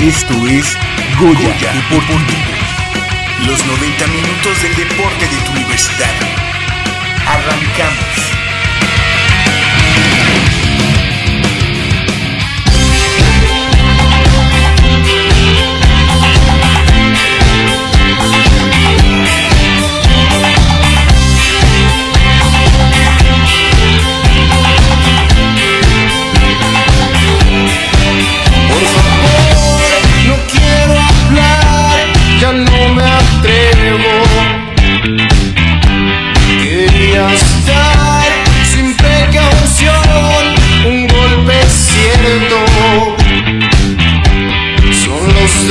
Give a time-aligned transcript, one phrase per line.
[0.00, 0.76] Esto es
[1.18, 2.26] Goya, Deportivo.
[3.46, 6.14] Los 90 minutos del deporte de tu universidad.
[7.26, 8.30] Arrancamos.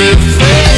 [0.00, 0.69] live there.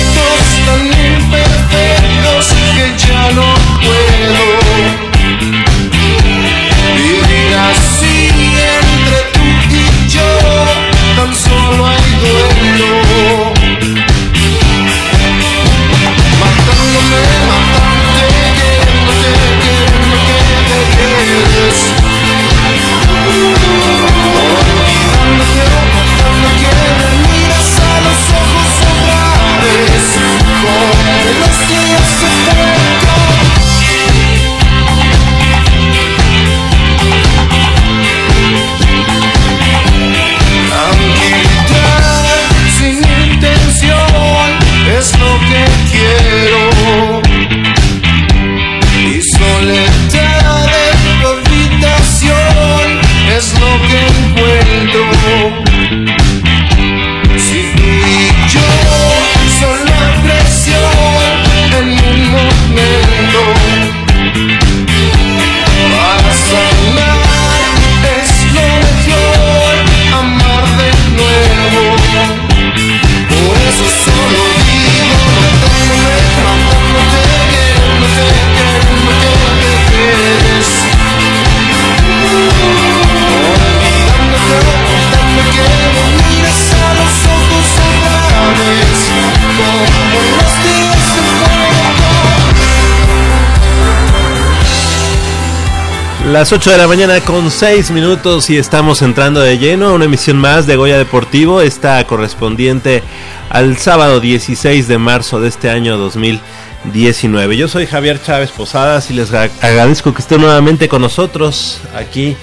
[96.33, 100.07] Las 8 de la mañana con 6 minutos y estamos entrando de lleno a una
[100.07, 103.03] emisión más de Goya Deportivo, esta correspondiente
[103.51, 107.59] al sábado 16 de marzo de este año 2019.
[107.59, 112.35] Yo soy Javier Chávez Posadas y les agradezco que estén nuevamente con nosotros aquí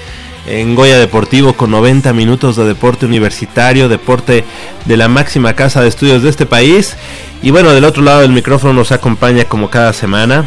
[0.46, 4.46] en Goya Deportivo con 90 minutos de deporte universitario, deporte
[4.86, 6.96] de la máxima casa de estudios de este país.
[7.42, 10.46] Y bueno, del otro lado del micrófono nos acompaña como cada semana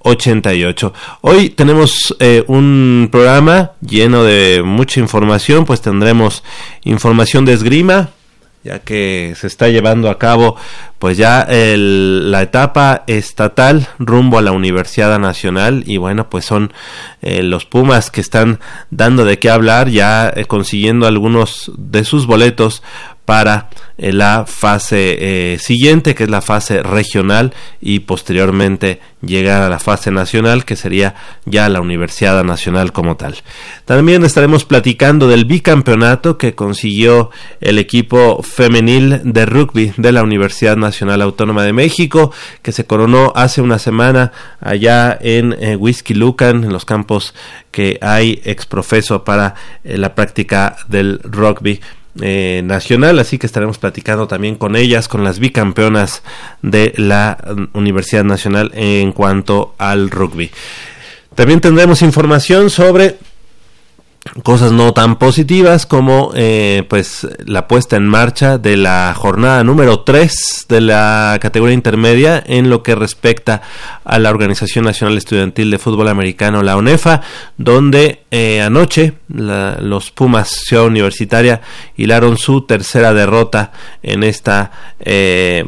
[0.03, 0.93] 88.
[1.21, 6.45] Hoy tenemos eh, un programa lleno de mucha información, pues tendremos
[6.85, 8.11] información de esgrima,
[8.65, 10.57] ya que se está llevando a cabo
[10.99, 16.73] pues ya la etapa estatal rumbo a la Universidad Nacional y bueno pues son
[17.21, 18.61] eh, los Pumas que están
[18.91, 22.83] dando de qué hablar ya eh, consiguiendo algunos de sus boletos
[23.25, 23.69] para
[23.99, 30.11] eh, la fase siguiente, que es la fase regional, y posteriormente llegar a la fase
[30.11, 31.15] nacional, que sería
[31.45, 33.37] ya la Universidad Nacional como tal.
[33.85, 37.31] También estaremos platicando del bicampeonato que consiguió
[37.61, 40.88] el equipo femenil de rugby de la Universidad Nacional
[41.23, 42.33] Autónoma de México,
[42.63, 47.35] que se coronó hace una semana allá en eh, Whisky Lucan, en los campos
[47.71, 49.55] que hay exprofeso para
[49.85, 51.81] eh, la práctica del rugby.
[52.21, 56.25] Eh, nacional, así que estaremos platicando también con ellas, con las bicampeonas
[56.63, 60.51] de la mm, Universidad Nacional en cuanto al rugby.
[61.37, 63.19] También tendremos información sobre
[64.43, 70.01] cosas no tan positivas como eh, pues la puesta en marcha de la jornada número
[70.01, 73.63] 3 de la categoría intermedia en lo que respecta
[74.05, 77.23] a la Organización Nacional Estudiantil de Fútbol Americano, la UNEFA,
[77.57, 81.61] donde eh, anoche los Pumas Ciudad Universitaria
[81.97, 83.73] hilaron su tercera derrota
[84.03, 84.71] en esta
[85.01, 85.65] eh,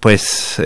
[0.00, 0.60] pues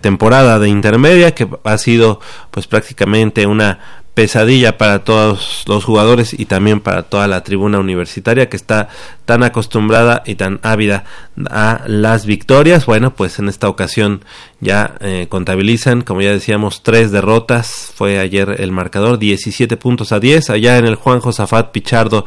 [0.00, 2.20] temporada de intermedia que ha sido
[2.50, 8.48] pues prácticamente una pesadilla para todos los jugadores y también para toda la tribuna universitaria
[8.48, 8.88] que está
[9.24, 11.04] tan acostumbrada y tan ávida
[11.50, 12.86] a las victorias.
[12.86, 14.24] Bueno, pues en esta ocasión
[14.60, 17.92] ya eh, contabilizan, como ya decíamos, tres derrotas.
[17.94, 22.26] Fue ayer el marcador, 17 puntos a 10, allá en el Juan Josafat Pichardo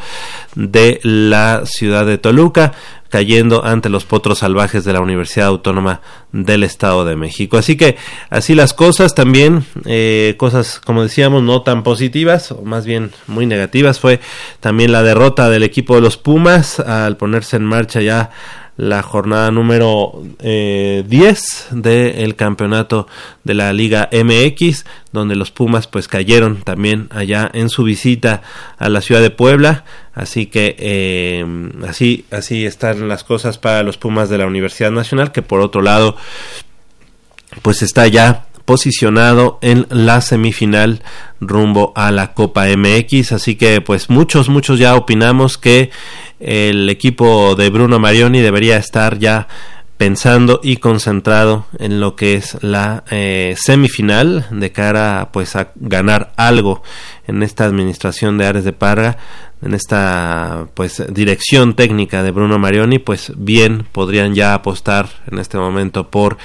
[0.55, 2.73] de la ciudad de Toluca
[3.15, 6.01] cayendo ante los potros salvajes de la Universidad Autónoma
[6.33, 7.57] del Estado de México.
[7.57, 7.95] Así que
[8.29, 13.45] así las cosas también, eh, cosas como decíamos no tan positivas, o más bien muy
[13.45, 14.19] negativas, fue
[14.59, 18.31] también la derrota del equipo de los Pumas al ponerse en marcha ya
[18.77, 23.07] la jornada número eh, 10 del campeonato
[23.43, 28.41] de la Liga MX, donde los Pumas pues cayeron también allá en su visita
[28.77, 29.85] a la ciudad de Puebla.
[30.13, 31.45] Así que eh,
[31.87, 35.81] así, así están las cosas para los Pumas de la Universidad Nacional, que por otro
[35.81, 36.17] lado
[37.61, 41.01] pues está ya posicionado en la semifinal
[41.39, 43.31] rumbo a la Copa MX.
[43.31, 45.91] Así que pues muchos, muchos ya opinamos que
[46.39, 49.47] el equipo de Bruno Marioni debería estar ya
[49.97, 56.33] pensando y concentrado en lo que es la eh, semifinal de cara pues a ganar
[56.35, 56.83] algo
[57.27, 59.17] en esta administración de Ares de Parga
[59.61, 65.57] en esta pues dirección técnica de Bruno Marioni pues bien podrían ya apostar en este
[65.57, 66.37] momento por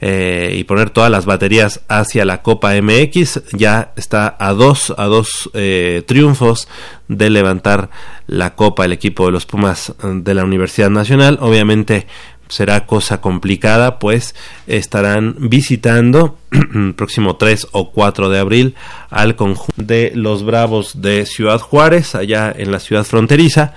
[0.00, 3.42] eh, y poner todas las baterías hacia la Copa MX.
[3.52, 6.68] Ya está a dos, a dos eh, triunfos
[7.08, 7.90] de levantar
[8.26, 11.38] la Copa el equipo de los Pumas de la Universidad Nacional.
[11.40, 12.06] Obviamente
[12.48, 14.34] será cosa complicada, pues
[14.66, 18.74] estarán visitando el próximo 3 o 4 de abril
[19.08, 23.74] al conjunto de los Bravos de Ciudad Juárez, allá en la ciudad fronteriza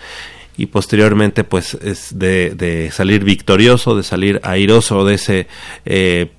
[0.57, 5.47] y posteriormente pues es de, salir victorioso, de salir airoso de ese
[5.85, 6.31] eh,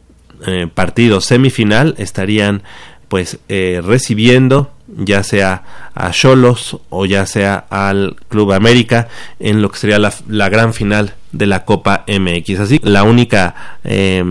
[0.46, 2.62] eh, partido semifinal, estarían
[3.08, 9.08] pues eh, recibiendo ya sea a Cholos o ya sea al Club América
[9.40, 12.60] en lo que sería la, la gran final de la Copa MX.
[12.60, 13.78] Así la única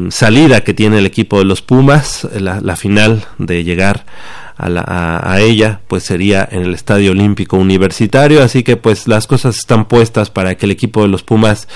[0.10, 4.06] salida que tiene el equipo de los Pumas, la, la final de llegar
[4.58, 9.86] a, ella, pues sería en el Estadio Olímpico Universitario, así que pues las cosas están
[9.86, 11.68] puestas para que el equipo de los Pumas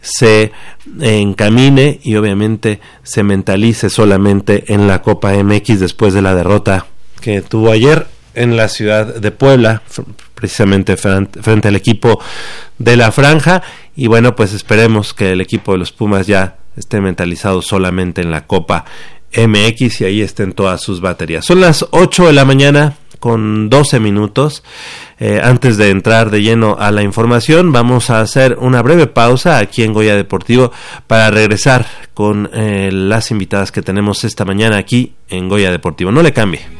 [0.00, 0.52] se
[1.00, 6.86] encamine y obviamente se mentalice solamente en la Copa MX después de la derrota
[7.20, 9.82] que tuvo ayer en la ciudad de Puebla,
[10.34, 12.20] precisamente frente al equipo
[12.78, 13.62] de la franja.
[13.96, 18.30] Y bueno, pues esperemos que el equipo de los Pumas ya esté mentalizado solamente en
[18.30, 18.84] la Copa
[19.36, 21.44] MX y ahí estén todas sus baterías.
[21.44, 24.64] Son las 8 de la mañana con 12 minutos.
[25.20, 29.58] Eh, antes de entrar de lleno a la información, vamos a hacer una breve pausa
[29.58, 30.72] aquí en Goya Deportivo
[31.06, 36.10] para regresar con eh, las invitadas que tenemos esta mañana aquí en Goya Deportivo.
[36.10, 36.79] No le cambie.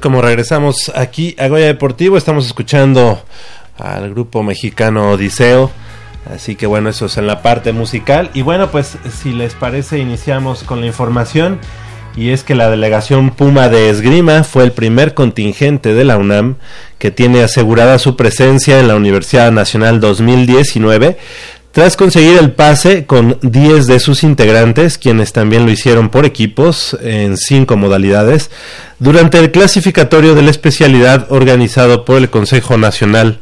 [0.00, 2.16] Como regresamos aquí a Goya Deportivo.
[2.16, 3.22] Estamos escuchando
[3.78, 5.70] al grupo mexicano Odiseo.
[6.34, 8.30] Así que bueno, eso es en la parte musical.
[8.34, 11.58] Y bueno, pues si les parece, iniciamos con la información.
[12.16, 16.56] Y es que la delegación Puma de Esgrima fue el primer contingente de la UNAM
[16.98, 21.16] que tiene asegurada su presencia en la Universidad Nacional 2019
[21.72, 26.96] tras conseguir el pase con 10 de sus integrantes, quienes también lo hicieron por equipos
[27.02, 28.50] en cinco modalidades,
[28.98, 33.38] durante el clasificatorio de la especialidad organizado por el Consejo Nacional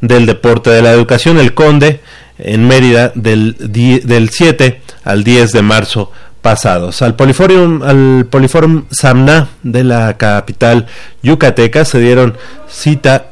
[0.00, 2.00] del Deporte de la Educación, el CONDE,
[2.38, 7.02] en Mérida del, del 7 al 10 de marzo pasados.
[7.02, 10.86] Al Poliforum, al Poliforum Samna de la capital
[11.22, 12.36] yucateca se dieron
[12.68, 13.26] cita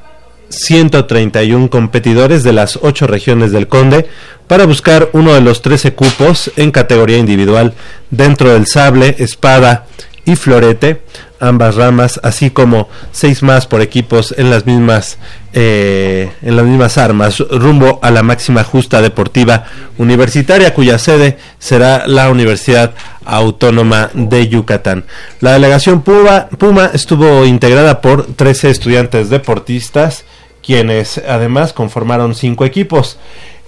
[0.48, 4.08] 131 competidores de las ocho regiones del Conde
[4.46, 7.74] para buscar uno de los 13 cupos en categoría individual
[8.10, 9.86] dentro del sable, espada
[10.24, 11.02] y florete,
[11.38, 15.18] ambas ramas, así como seis más por equipos en las mismas
[15.52, 19.64] eh, en las mismas armas, rumbo a la máxima justa deportiva
[19.98, 22.92] universitaria, cuya sede será la Universidad
[23.24, 25.04] Autónoma de Yucatán.
[25.40, 30.24] La delegación Puma, Puma estuvo integrada por 13 estudiantes deportistas
[30.66, 33.18] quienes además conformaron cinco equipos.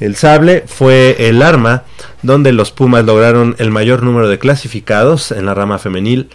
[0.01, 1.85] El sable fue el arma
[2.23, 6.29] donde los Pumas lograron el mayor número de clasificados en la rama femenil.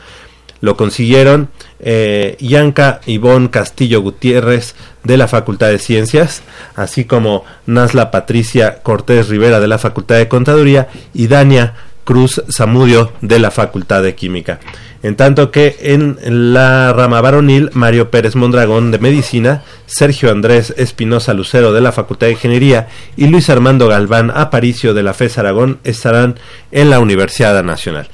[0.61, 1.49] Lo consiguieron
[1.81, 6.41] eh, Yanka Ivonne Castillo Gutiérrez de la Facultad de Ciencias,
[6.75, 11.73] así como Nasla Patricia Cortés Rivera de la Facultad de Contaduría y Dania
[12.03, 14.59] Cruz Zamudio de la Facultad de Química
[15.03, 16.17] en tanto que en
[16.53, 22.27] la rama varonil Mario Pérez Mondragón de Medicina, Sergio Andrés Espinosa Lucero de la Facultad
[22.27, 26.39] de Ingeniería y Luis Armando Galván Aparicio de la FES Aragón estarán
[26.71, 28.07] en la Universidad Nacional.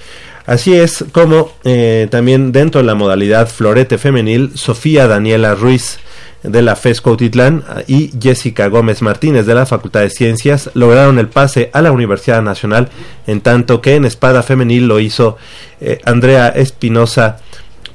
[0.48, 6.00] Así es como eh, también dentro de la modalidad florete femenil, Sofía Daniela Ruiz
[6.44, 11.28] de la FES Cuautitlán y Jessica Gómez Martínez de la Facultad de Ciencias lograron el
[11.28, 12.90] pase a la Universidad Nacional,
[13.28, 15.38] en tanto que en espada femenil lo hizo
[15.82, 17.40] eh, Andrea Espinosa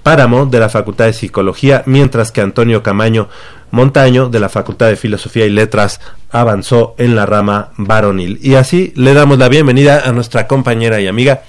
[0.03, 3.29] Páramo de la Facultad de Psicología, mientras que Antonio Camaño
[3.71, 8.39] Montaño de la Facultad de Filosofía y Letras avanzó en la rama varonil.
[8.41, 11.43] Y así le damos la bienvenida a nuestra compañera y amiga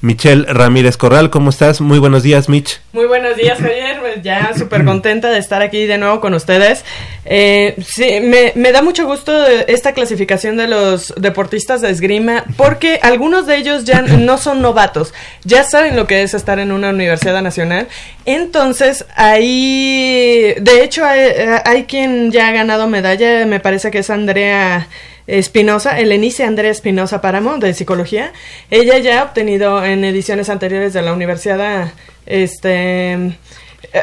[0.00, 1.80] Michelle Ramírez Corral, ¿cómo estás?
[1.80, 2.80] Muy buenos días, Mitch.
[2.92, 4.00] Muy buenos días, Javier.
[4.22, 6.84] Ya súper contenta de estar aquí de nuevo con ustedes.
[7.24, 13.46] Eh, sí, me, da mucho gusto esta clasificación de los deportistas de esgrima, porque algunos
[13.46, 15.12] de ellos ya no son novatos,
[15.44, 17.88] ya saben lo que es estar en una universidad nacional.
[18.24, 21.20] Entonces, ahí, de hecho, hay,
[21.64, 24.88] hay quien ya ha ganado medalla, me parece que es Andrea.
[25.28, 28.32] Espinosa, Elenice Andrea Espinosa Páramo, de Psicología.
[28.70, 31.92] Ella ya ha obtenido en ediciones anteriores de la universidad
[32.24, 33.36] este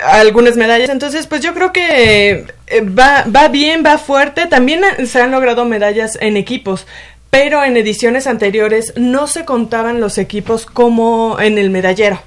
[0.04, 0.90] algunas medallas.
[0.90, 4.48] Entonces, pues yo creo que eh, va, va bien, va fuerte.
[4.48, 6.88] También se han logrado medallas en equipos,
[7.30, 12.22] pero en ediciones anteriores no se contaban los equipos como en el medallero.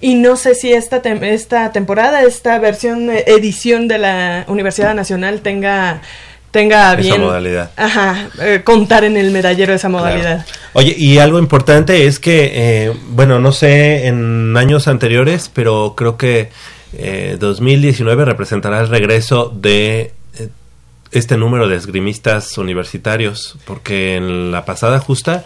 [0.00, 5.40] Y no sé si esta, esta temporada, esta versión, eh, edición de la Universidad Nacional
[5.40, 6.02] tenga
[6.50, 7.14] tenga bien.
[7.14, 7.70] Esa modalidad.
[7.76, 10.44] Ajá, eh, contar en el medallero esa modalidad.
[10.74, 16.18] Oye, y algo importante es que, eh, bueno, no sé en años anteriores, pero creo
[16.18, 16.50] que
[17.38, 20.12] 2019 eh, representará el regreso de
[21.12, 25.44] este número de esgrimistas universitarios, porque en la pasada justa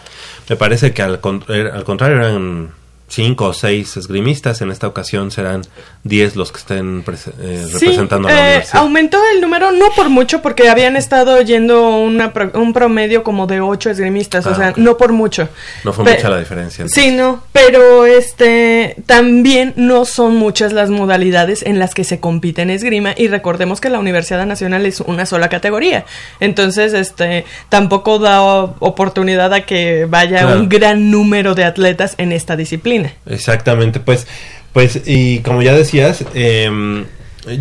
[0.49, 2.71] me parece que al, al contrario eran
[3.07, 4.61] cinco o seis esgrimistas.
[4.61, 5.61] En esta ocasión serán
[6.03, 7.03] diez los que estén
[7.41, 8.81] eh, representando a la eh, universidad.
[8.81, 13.61] Aumentó el número, no por mucho, porque habían estado yendo una un promedio como de
[13.61, 15.49] ocho esgrimistas, o ah, sea, no por mucho.
[15.83, 16.85] No fue mucha la diferencia.
[16.87, 22.61] Sí, no, pero este también no son muchas las modalidades en las que se compite
[22.61, 26.05] en esgrima y recordemos que la Universidad Nacional es una sola categoría.
[26.39, 32.55] Entonces, este tampoco da oportunidad a que vaya un gran número de atletas en esta
[32.55, 32.96] disciplina.
[33.25, 34.27] Exactamente, pues,
[34.73, 37.05] pues, y como ya decías, eh,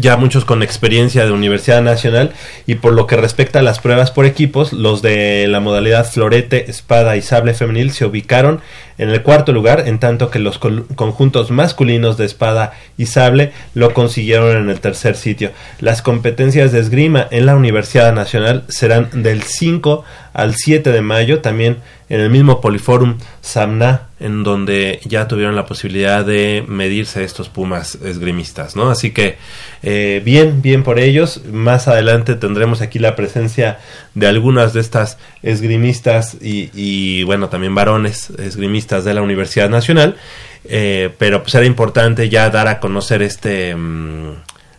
[0.00, 2.33] ya muchos con experiencia de Universidad Nacional
[2.66, 6.71] y por lo que respecta a las pruebas por equipos, los de la modalidad florete,
[6.71, 8.61] espada y sable femenil se ubicaron
[8.99, 13.93] en el cuarto lugar, en tanto que los conjuntos masculinos de espada y sable lo
[13.93, 15.52] consiguieron en el tercer sitio.
[15.81, 20.05] Las competencias de esgrima en la Universidad Nacional serán del 5
[20.37, 21.78] al 7 de mayo, también
[22.11, 27.95] en el mismo Poliforum Samna, en donde ya tuvieron la posibilidad de medirse estos pumas
[28.05, 28.90] esgrimistas, ¿no?
[28.90, 29.38] Así que
[29.83, 31.40] eh, bien, bien por ellos.
[31.50, 33.78] Más adelante tendremos aquí la presencia
[34.12, 40.16] de algunas de estas esgrimistas y, bueno, también varones esgrimistas de la Universidad Nacional.
[40.69, 44.33] Eh, pero pues era importante ya dar a conocer este mm,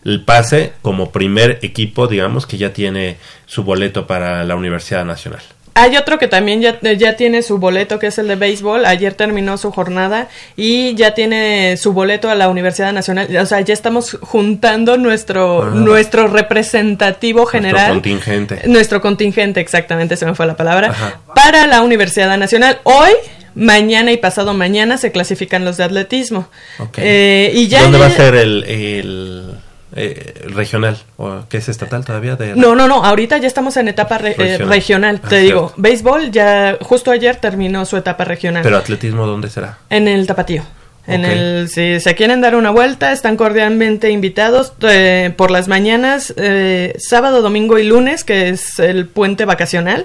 [0.04, 5.42] el pase como primer equipo, digamos, que ya tiene su boleto para la Universidad Nacional.
[5.74, 8.84] Hay otro que también ya, ya, tiene su boleto, que es el de béisbol.
[8.84, 10.26] Ayer terminó su jornada
[10.56, 13.28] y ya tiene su boleto a la Universidad Nacional.
[13.36, 15.70] O sea, ya estamos juntando nuestro, ah.
[15.72, 17.92] nuestro representativo general.
[17.92, 18.62] Nuestro contingente.
[18.66, 20.92] Nuestro contingente, exactamente, se me fue la palabra.
[21.32, 22.80] Para la Universidad Nacional.
[22.82, 23.12] Hoy
[23.54, 26.48] mañana y pasado mañana se clasifican los de atletismo.
[26.96, 29.57] Eh, y ya ¿Dónde va a ser el,
[29.98, 33.88] eh, regional o que es estatal todavía de no no no ahorita ya estamos en
[33.88, 38.62] etapa eh, regional, te ah, digo béisbol ya justo ayer terminó su etapa regional.
[38.62, 40.64] Pero atletismo dónde será en el tapatío
[41.08, 46.34] en el, si se quieren dar una vuelta, están cordialmente invitados eh, por las mañanas,
[46.36, 50.04] eh, sábado, domingo y lunes, que es el puente vacacional.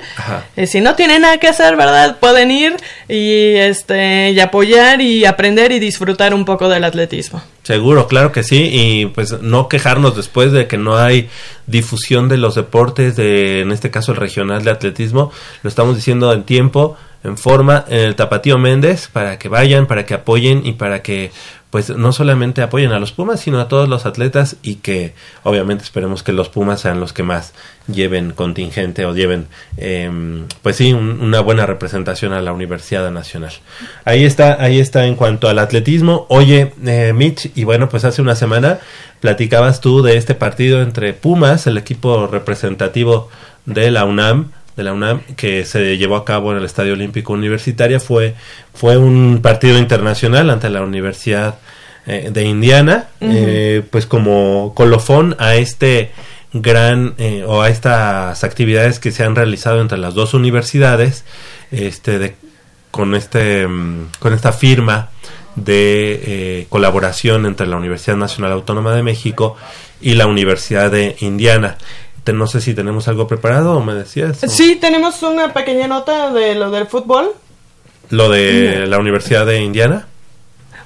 [0.55, 2.19] Eh, si no tienen nada que hacer, ¿verdad?
[2.22, 2.77] Pueden ir
[3.10, 7.43] y, este, y apoyar y aprender y disfrutar un poco del atletismo.
[7.63, 11.29] Seguro, claro que sí, y pues no quejarnos después de que no hay
[11.67, 15.31] difusión de los deportes, de en este caso el regional de atletismo,
[15.63, 20.05] lo estamos diciendo en tiempo en forma en el Tapatío Méndez para que vayan, para
[20.05, 21.31] que apoyen y para que
[21.74, 25.83] pues no solamente apoyen a los Pumas, sino a todos los atletas y que obviamente
[25.83, 27.55] esperemos que los Pumas sean los que más
[27.88, 33.53] lleven contingente o lleven em, pues sí una buena representación a la Universidad Nacional.
[34.05, 36.27] Ahí está, ahí está en cuanto al atletismo.
[36.29, 38.77] Oye, eh, Mitch, y bueno, pues hace una semana
[39.20, 43.29] platicabas tú de este partido entre Pumas, el equipo representativo
[43.66, 47.33] de la UNAM, de la UNAM que se llevó a cabo en el Estadio Olímpico
[47.33, 48.36] Universitario fue,
[48.74, 51.55] fue un partido internacional ante la Universidad
[52.05, 56.12] eh, de Indiana, eh, pues como colofón a este
[56.51, 61.24] gran eh, o a estas actividades que se han realizado entre las dos universidades,
[61.72, 62.36] este de,
[62.92, 65.12] con este mm, con esta firma
[65.55, 69.55] de colaboración entre la Universidad Nacional Autónoma de México
[70.01, 71.77] y la Universidad de Indiana
[72.31, 74.40] no sé si tenemos algo preparado o me decías.
[74.48, 77.31] Sí, tenemos una pequeña nota de lo del fútbol.
[78.09, 80.07] Lo de la Universidad de Indiana.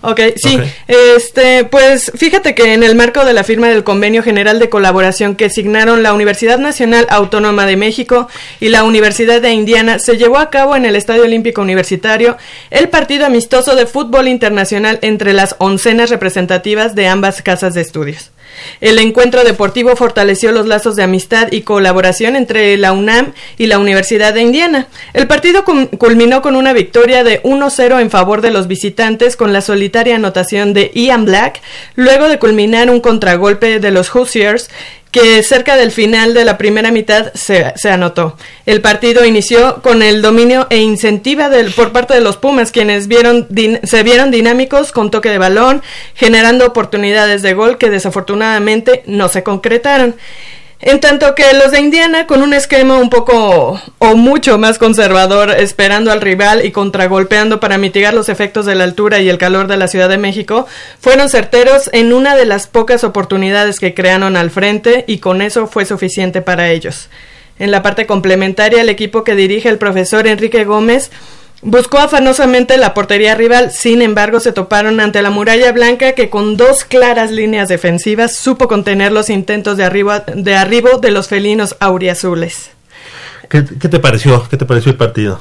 [0.02, 0.60] Ok, sí.
[0.88, 5.36] Este, pues fíjate que en el marco de la firma del Convenio General de Colaboración
[5.36, 8.28] que signaron la Universidad Nacional Autónoma de México
[8.60, 12.38] y la Universidad de Indiana, se llevó a cabo en el Estadio Olímpico Universitario
[12.70, 18.32] el partido amistoso de fútbol internacional entre las oncenas representativas de ambas casas de estudios.
[18.82, 23.80] El encuentro deportivo fortaleció los lazos de amistad y colaboración entre la UNAM y la
[23.80, 24.88] Universidad de Indiana.
[25.14, 29.62] El partido culminó con una victoria de 1-0 en favor de los visitantes con la
[29.62, 31.62] solitaria anotación de Ian Black,
[31.96, 34.70] luego de culminar un contragolpe de los Hoosiers
[35.20, 38.38] que cerca del final de la primera mitad se, anotó.
[38.66, 43.08] El partido inició con el dominio e incentiva del, por parte de los Pumas, quienes
[43.08, 43.48] vieron
[43.84, 45.82] se vieron dinámicos con toque de balón,
[46.14, 50.16] generando oportunidades de gol que desafortunadamente no se concretaron.
[50.80, 55.50] En tanto que los de Indiana, con un esquema un poco o mucho más conservador,
[55.50, 59.66] esperando al rival y contragolpeando para mitigar los efectos de la altura y el calor
[59.66, 60.68] de la Ciudad de México,
[61.00, 65.66] fueron certeros en una de las pocas oportunidades que crearon al frente y con eso
[65.66, 67.10] fue suficiente para ellos.
[67.58, 71.10] En la parte complementaria, el equipo que dirige el profesor Enrique Gómez
[71.62, 76.56] Buscó afanosamente la portería rival, sin embargo se toparon ante la muralla blanca que con
[76.56, 81.76] dos claras líneas defensivas supo contener los intentos de, arriba, de arribo de los felinos
[81.80, 82.70] auriazules.
[83.50, 84.48] ¿Qué, ¿Qué te pareció?
[84.50, 85.40] ¿Qué te pareció el partido?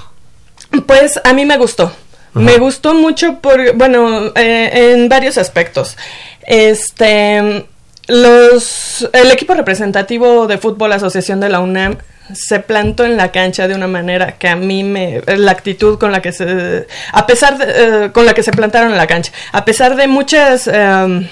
[0.87, 1.93] Pues a mí me gustó.
[2.33, 5.97] Me gustó mucho por, bueno, eh, en varios aspectos.
[6.43, 7.67] Este,
[8.09, 11.97] los, el equipo representativo de fútbol Asociación de la UNAM
[12.35, 16.13] se plantó en la cancha de una manera que a mí me la actitud con
[16.13, 17.67] la que se a pesar de,
[18.07, 19.33] eh, con la que se plantaron en la cancha.
[19.53, 21.29] A pesar de muchas em,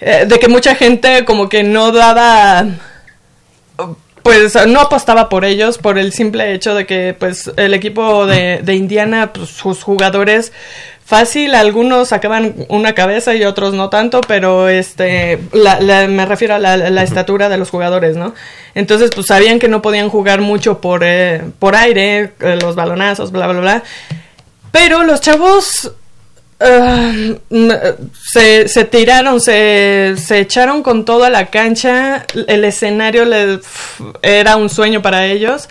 [0.00, 2.66] eh, de que mucha gente como que no daba
[4.22, 8.60] pues no apostaba por ellos por el simple hecho de que pues el equipo de,
[8.62, 10.52] de Indiana pues, sus jugadores
[11.10, 15.40] fácil, algunos sacaban una cabeza y otros no tanto, pero este,
[16.08, 18.32] me refiero a la, estatura de los jugadores, ¿no?
[18.76, 23.32] Entonces, pues sabían que no podían jugar mucho por, eh, por aire, eh, los balonazos,
[23.32, 23.82] bla, bla, bla.
[24.70, 25.90] Pero los chavos
[26.60, 27.12] ah,
[28.32, 33.24] se, se, tiraron, se, se, echaron con toda la cancha, el escenario
[34.22, 35.68] era un sueño para ellos.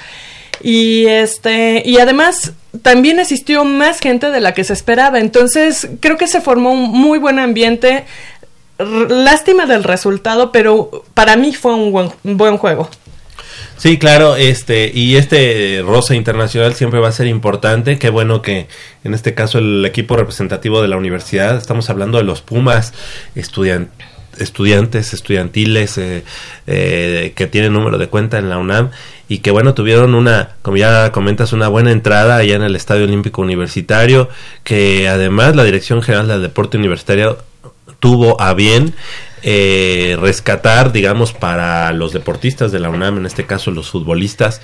[0.61, 5.19] Y este, y además también asistió más gente de la que se esperaba.
[5.19, 8.05] Entonces, creo que se formó un muy buen ambiente.
[8.77, 12.89] Lástima del resultado, pero para mí fue un buen, buen juego.
[13.79, 17.97] Sí, claro, este y este rosa internacional siempre va a ser importante.
[17.97, 18.67] Qué bueno que
[19.05, 22.93] en este caso el equipo representativo de la universidad, estamos hablando de los Pumas
[23.35, 26.23] estudiantes estudiantiles eh,
[26.67, 28.91] eh, que tienen número de cuenta en la UNAM
[29.29, 33.03] y que bueno, tuvieron una, como ya comentas, una buena entrada allá en el Estadio
[33.03, 34.27] Olímpico Universitario,
[34.63, 37.37] que además la Dirección General del Deporte Universitario
[37.99, 38.95] tuvo a bien
[39.43, 44.61] eh, rescatar, digamos, para los deportistas de la UNAM, en este caso los futbolistas,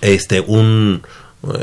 [0.00, 1.02] este, un,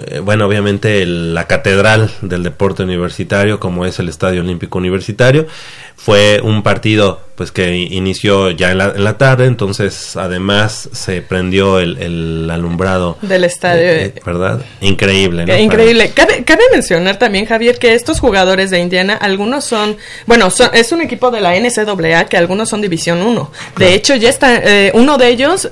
[0.08, 5.48] eh, bueno, obviamente la catedral del deporte universitario, como es el Estadio Olímpico Universitario,
[5.96, 12.48] fue un partido pues que inició ya en la, tarde, entonces además se prendió el,
[12.52, 14.62] alumbrado del estadio, eh, eh, ¿verdad?
[14.82, 15.58] Increíble, ¿no?
[15.58, 16.12] Increíble.
[16.14, 21.32] Cabe, mencionar también, Javier, que estos jugadores de Indiana, algunos son, bueno, es un equipo
[21.32, 23.52] de la NCAA que algunos son División 1.
[23.78, 25.68] De hecho, ya está, eh, uno de ellos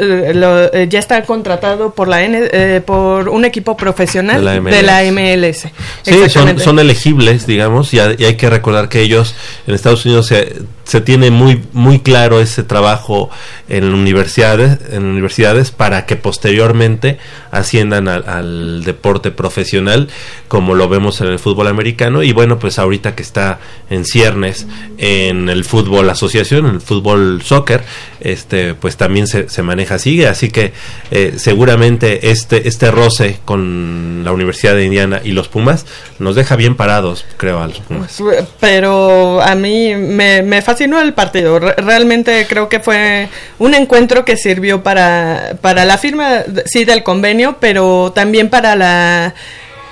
[0.90, 5.68] ya está contratado por la N, por un equipo profesional de la MLS.
[6.02, 9.36] Sí, son, son elegibles, digamos, y hay que recordar que ellos
[9.68, 10.62] en Estados Unidos se
[10.92, 13.30] se tiene muy muy claro ese trabajo
[13.70, 17.18] en universidades en universidades para que posteriormente
[17.50, 20.10] asciendan al, deporte profesional
[20.50, 22.24] como lo vemos en el fútbol americano.
[22.24, 27.42] Y bueno pues ahorita que está en ciernes en el fútbol asociación en el fútbol
[27.42, 27.84] soccer
[28.20, 30.74] este pues también se, se maneja así así que
[31.12, 35.86] eh, seguramente este este roce con la Universidad de Indiana y los Pumas
[36.20, 38.22] nos deja bien parados creo a los Pumas
[38.60, 41.60] pero a mí me, me fascinó el partido.
[41.60, 47.58] realmente creo que fue un encuentro que sirvió para, para la firma, sí, del convenio,
[47.60, 49.36] pero también para la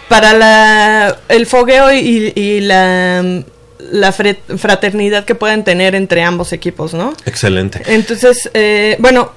[0.07, 3.43] para la el fogueo y, la
[3.91, 7.13] la fraternidad que pueden tener entre ambos equipos, ¿no?
[7.25, 7.81] Excelente.
[7.85, 9.31] Entonces, eh, bueno,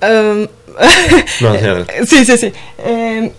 [0.00, 0.46] um,
[2.06, 2.52] sí, sí, sí.
[2.78, 3.30] Eh,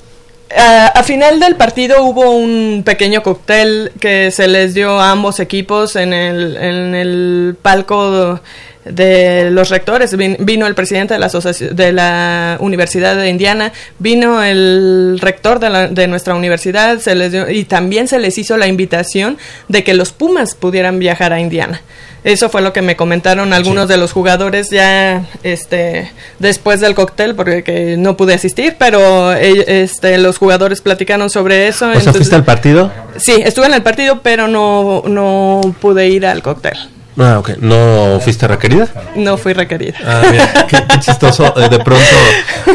[0.58, 5.96] a, final del partido hubo un pequeño cóctel que se les dio a ambos equipos
[5.96, 8.40] en el, en el palco
[8.86, 10.16] de los rectores.
[10.18, 15.88] vino el presidente de la, de la Universidad de Indiana, vino el rector de, la,
[15.88, 19.94] de nuestra universidad se les dio, y también se les hizo la invitación de que
[19.94, 21.82] los Pumas pudieran viajar a Indiana.
[22.24, 27.36] Eso fue lo que me comentaron algunos de los jugadores ya este después del cóctel
[27.36, 31.90] porque no pude asistir, pero eh, este los jugadores platicaron sobre eso.
[31.90, 32.92] ¿O sea, fuiste al partido?
[33.18, 36.78] Sí, estuve en el partido, pero no no pude ir al cóctel.
[37.18, 37.58] Ah, ok.
[37.60, 38.88] ¿No fuiste requerida?
[39.16, 39.98] No fui requerida.
[40.06, 41.54] Ah, mira, qué, chistoso.
[41.58, 42.04] Eh, de pronto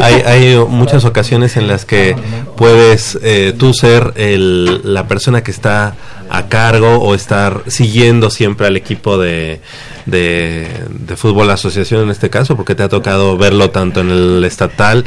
[0.01, 2.15] hay, hay, muchas ocasiones en las que
[2.55, 5.95] puedes eh, tú ser el, la persona que está
[6.29, 9.61] a cargo o estar siguiendo siempre al equipo de,
[10.05, 10.67] de,
[11.15, 15.05] fútbol asociación en este caso, porque te ha tocado verlo tanto en el estatal,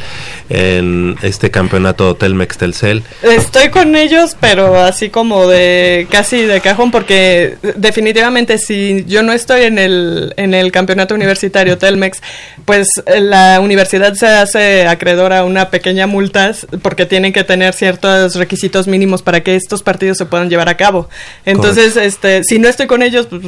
[0.48, 3.02] en este campeonato Telmex Telcel.
[3.22, 9.32] Estoy con ellos, pero así como de casi de cajón, porque definitivamente si yo no
[9.32, 12.20] estoy en el, en el campeonato universitario Telmex,
[12.64, 16.52] pues la universidad se hace acreedora a una pequeña multa
[16.82, 20.76] porque tienen que tener ciertos requisitos mínimos para que estos partidos se puedan llevar a
[20.76, 21.08] cabo.
[21.44, 23.42] Entonces, este, si no estoy con ellos, pues,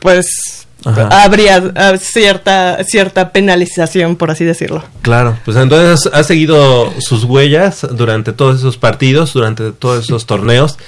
[0.00, 4.84] pues habría ah, cierta cierta penalización, por así decirlo.
[5.02, 10.78] Claro, pues entonces ha seguido sus huellas durante todos esos partidos, durante todos esos torneos,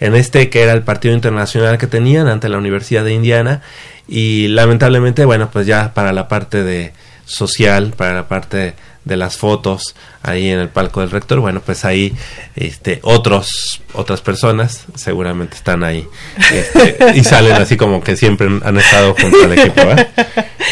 [0.00, 3.62] en este que era el partido internacional que tenían ante la Universidad de Indiana
[4.08, 6.92] y lamentablemente, bueno, pues ya para la parte de
[7.24, 11.84] social, para la parte de las fotos ahí en el palco del rector, bueno, pues
[11.84, 12.14] ahí
[12.56, 16.06] este, otros, otras personas seguramente están ahí
[16.50, 20.08] este, y salen así como que siempre han estado junto al equipo, ¿eh?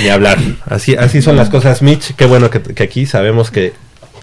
[0.01, 0.39] Ni hablar.
[0.65, 2.15] Así, así son las cosas, Mitch.
[2.17, 3.75] Qué bueno que, que aquí sabemos que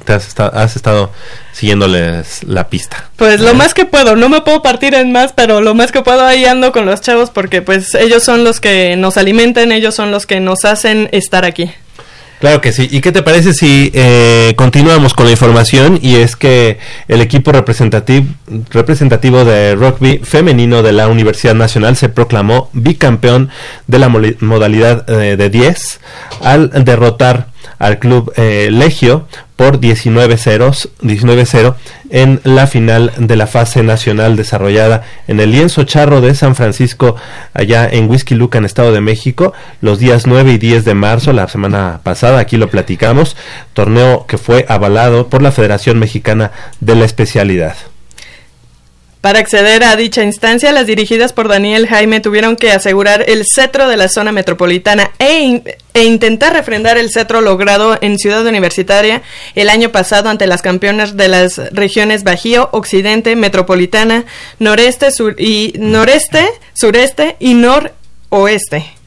[0.03, 1.11] te has, estado, has estado
[1.53, 3.09] siguiéndoles la pista.
[3.15, 6.01] Pues lo más que puedo, no me puedo partir en más, pero lo más que
[6.01, 9.93] puedo ahí ando con los chavos porque pues ellos son los que nos alimentan, ellos
[9.93, 11.69] son los que nos hacen estar aquí.
[12.39, 12.87] Claro que sí.
[12.89, 15.99] ¿Y qué te parece si eh, continuamos con la información?
[16.01, 18.27] Y es que el equipo representativo,
[18.71, 23.49] representativo de rugby femenino de la Universidad Nacional se proclamó bicampeón
[23.87, 25.99] de la modalidad eh, de 10
[26.41, 31.45] al derrotar al club eh, Legio por 19-0 19
[32.11, 37.17] en la final de la fase nacional desarrollada en el lienzo charro de San Francisco,
[37.53, 41.33] allá en Whisky Luca, en Estado de México, los días 9 y 10 de marzo,
[41.33, 43.35] la semana pasada, aquí lo platicamos,
[43.73, 47.75] torneo que fue avalado por la Federación Mexicana de la Especialidad.
[49.21, 53.89] Para acceder a dicha instancia, las dirigidas por Daniel Jaime tuvieron que asegurar el cetro
[53.89, 55.61] de la zona metropolitana e,
[55.93, 59.21] e, intentar refrendar el cetro logrado en Ciudad Universitaria
[59.55, 64.23] el año pasado ante las campeonas de las regiones Bajío, Occidente, Metropolitana,
[64.57, 68.98] Noreste, sur y Noreste, Sureste y Noroeste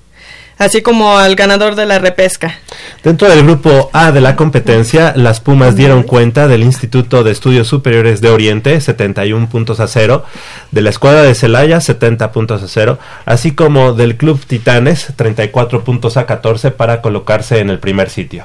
[0.63, 2.59] así como al ganador de la repesca.
[3.03, 7.69] Dentro del grupo A de la competencia, las Pumas dieron cuenta del Instituto de Estudios
[7.69, 10.25] Superiores de Oriente, 71 puntos a cero,
[10.71, 15.85] de la Escuadra de Celaya, 70 puntos a cero, así como del Club Titanes, 34
[15.85, 18.45] puntos a 14 para colocarse en el primer sitio.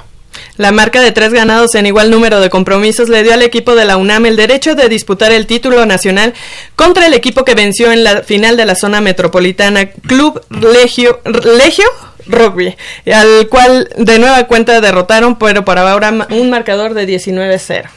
[0.57, 3.85] La marca de tres ganados en igual número de compromisos le dio al equipo de
[3.85, 6.33] la UNAM el derecho de disputar el título nacional
[6.75, 11.21] contra el equipo que venció en la final de la zona metropolitana, Club Legio,
[11.57, 11.85] Legio
[12.27, 12.75] Rugby,
[13.11, 17.89] al cual de nueva cuenta derrotaron, pero para ahora un marcador de 19-0.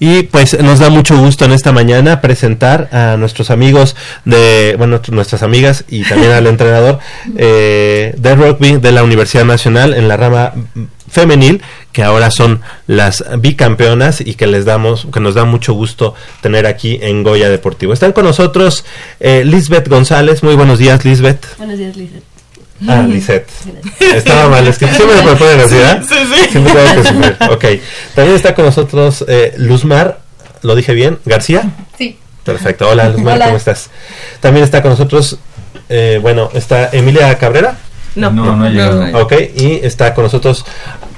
[0.00, 5.00] Y pues nos da mucho gusto en esta mañana presentar a nuestros amigos de, bueno,
[5.10, 7.00] nuestras amigas y también al entrenador
[7.36, 10.52] eh, de rugby de la Universidad Nacional en la rama
[11.10, 16.14] femenil que ahora son las bicampeonas y que les damos que nos da mucho gusto
[16.42, 17.92] tener aquí en Goya Deportivo.
[17.92, 18.84] Están con nosotros
[19.18, 20.44] eh, Lisbeth González.
[20.44, 21.56] Muy buenos días, Lisbeth.
[21.56, 22.27] Buenos días, Lisbeth.
[22.86, 23.48] Ah, Lisette.
[23.98, 26.02] Estaba mal, es que siempre me proponen así, ¿verdad?
[26.08, 26.50] Sí, sí.
[26.50, 27.36] Siempre tengo que sufrir.
[27.50, 27.64] Ok.
[28.14, 30.20] También está con nosotros eh, Luzmar,
[30.62, 31.18] ¿lo dije bien?
[31.24, 31.70] ¿García?
[31.96, 32.18] Sí.
[32.44, 32.88] Perfecto.
[32.88, 33.90] Hola, Luzmar, ¿cómo estás?
[34.40, 35.38] También está con nosotros,
[35.88, 37.76] eh, bueno, está Emilia Cabrera.
[38.18, 40.64] No, no, no, no, Ok, y está con nosotros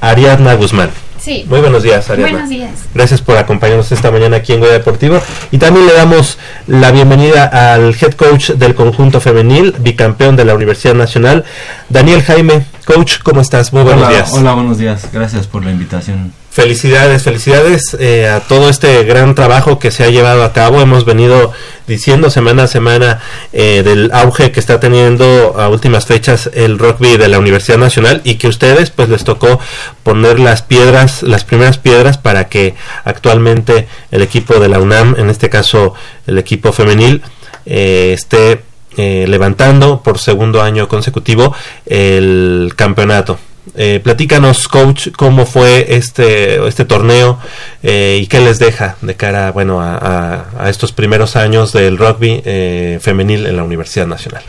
[0.00, 0.90] Ariadna Guzmán.
[1.20, 1.44] Sí.
[1.48, 2.32] Muy buenos días, Ariadna.
[2.32, 2.70] Buenos días.
[2.94, 5.20] Gracias por acompañarnos esta mañana aquí en Goya Deportivo.
[5.50, 10.54] Y también le damos la bienvenida al head coach del conjunto femenil, bicampeón de la
[10.54, 11.44] Universidad Nacional,
[11.90, 12.64] Daniel Jaime.
[12.86, 13.72] Coach, ¿cómo estás?
[13.72, 14.32] Muy buenos días.
[14.32, 15.08] Hola, buenos días.
[15.12, 16.32] Gracias por la invitación.
[16.50, 20.80] Felicidades, felicidades eh, a todo este gran trabajo que se ha llevado a cabo.
[20.80, 21.52] Hemos venido
[21.90, 23.20] diciendo semana a semana
[23.52, 28.20] eh, del auge que está teniendo a últimas fechas el rugby de la Universidad Nacional
[28.22, 29.58] y que ustedes pues les tocó
[30.04, 35.30] poner las piedras, las primeras piedras para que actualmente el equipo de la UNAM, en
[35.30, 35.94] este caso
[36.28, 37.22] el equipo femenil,
[37.66, 38.62] eh, esté
[38.96, 41.54] levantando por segundo año consecutivo
[41.86, 43.38] el campeonato.
[43.74, 47.38] Eh, platícanos, coach, cómo fue este, este torneo
[47.82, 52.98] eh, y qué les deja de cara bueno, a, estos primeros años del rugby eh,
[53.00, 54.42] femenil en la Universidad Nacional.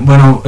[0.00, 0.42] bueno,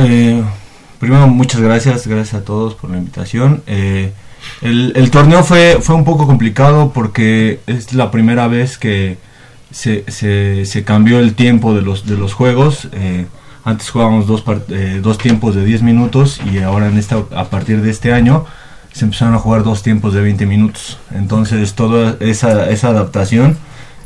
[0.99, 3.63] primero muchas gracias, gracias a todos por la invitación.
[3.67, 9.19] El, el, torneo fue, fue un poco complicado porque es la primera vez que
[9.71, 12.89] se, se, se cambió el tiempo de los, de los juegos.
[13.65, 17.81] Antes jugábamos dos, eh, dos tiempos de 10 minutos y ahora en esta, a partir
[17.81, 18.45] de este año
[18.93, 20.99] se empezaron a jugar dos tiempos de 20 minutos.
[21.15, 23.57] Entonces toda esa, esa adaptación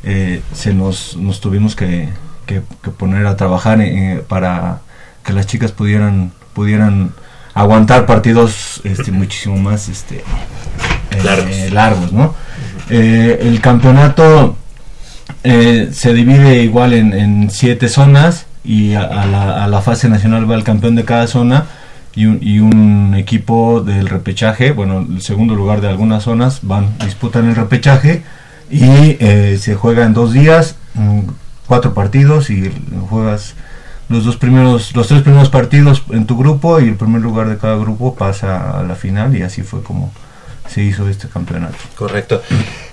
[0.05, 2.11] eh, se nos, nos tuvimos que,
[2.45, 4.81] que, poner a trabajar eh, para
[5.25, 7.13] que las chicas pudieran, pudieran
[7.55, 10.23] aguantar partidos este, muchísimo más este,
[11.73, 12.13] largos.
[12.13, 12.35] ¿no?
[12.91, 14.57] el campeonato
[15.43, 20.57] se divide igual en, en siete zonas y a, la, a, la, fase nacional va
[20.57, 21.67] el campeón de cada zona
[22.17, 27.55] y un, equipo del repechaje, bueno, el segundo lugar de algunas zonas van, disputan el
[27.55, 28.23] repechaje
[28.71, 31.21] y eh, se juega en dos días, mm,
[31.67, 32.73] cuatro partidos y
[33.11, 33.55] juegas
[34.09, 37.59] los dos primeros, los tres primeros partidos en tu grupo y el primer lugar de
[37.59, 40.11] cada grupo pasa a la final y así fue como
[40.69, 41.77] se hizo este campeonato.
[41.97, 42.43] Correcto.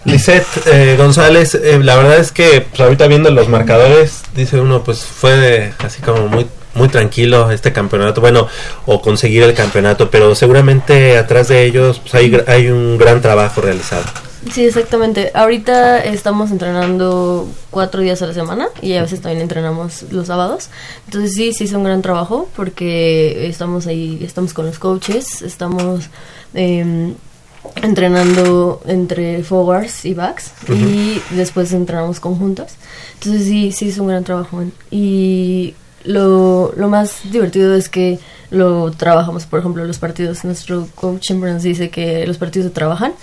[0.05, 4.83] Lisette eh, González, eh, la verdad es que pues, ahorita viendo los marcadores, dice uno,
[4.83, 8.47] pues fue así como muy muy tranquilo este campeonato, bueno,
[8.85, 13.61] o conseguir el campeonato, pero seguramente atrás de ellos pues, hay, hay un gran trabajo
[13.61, 14.03] realizado.
[14.51, 15.31] Sí, exactamente.
[15.33, 20.69] Ahorita estamos entrenando cuatro días a la semana y a veces también entrenamos los sábados.
[21.05, 26.09] Entonces sí, sí es un gran trabajo porque estamos ahí, estamos con los coaches, estamos
[26.55, 27.13] eh,
[27.81, 32.73] entrenando entre forwards y backs y después entrenamos conjuntos.
[33.15, 34.63] Entonces sí, sí es un gran trabajo.
[34.91, 38.19] Y lo, lo más divertido es que
[38.51, 40.43] lo trabajamos, por ejemplo, los partidos.
[40.43, 43.13] Nuestro coach nos dice que los partidos se trabajan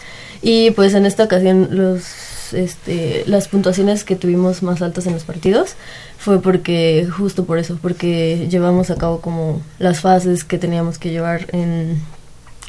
[0.43, 5.23] y pues en esta ocasión los este, las puntuaciones que tuvimos más altas en los
[5.23, 5.77] partidos
[6.19, 11.11] fue porque justo por eso, porque llevamos a cabo como las fases que teníamos que
[11.11, 12.01] llevar en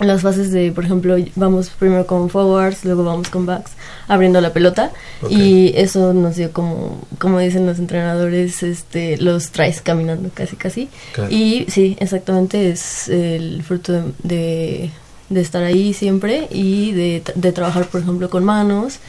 [0.08, 3.72] las fases de, por ejemplo, vamos primero con forwards, luego vamos con backs,
[4.08, 4.92] abriendo la pelota.
[5.30, 10.90] Y eso nos dio como, como dicen los entrenadores, este, los traes caminando casi casi.
[11.30, 14.90] Y sí, exactamente es el fruto de,
[15.30, 19.00] de, estar ahí siempre y de, de trabajar, por ejemplo, con manos,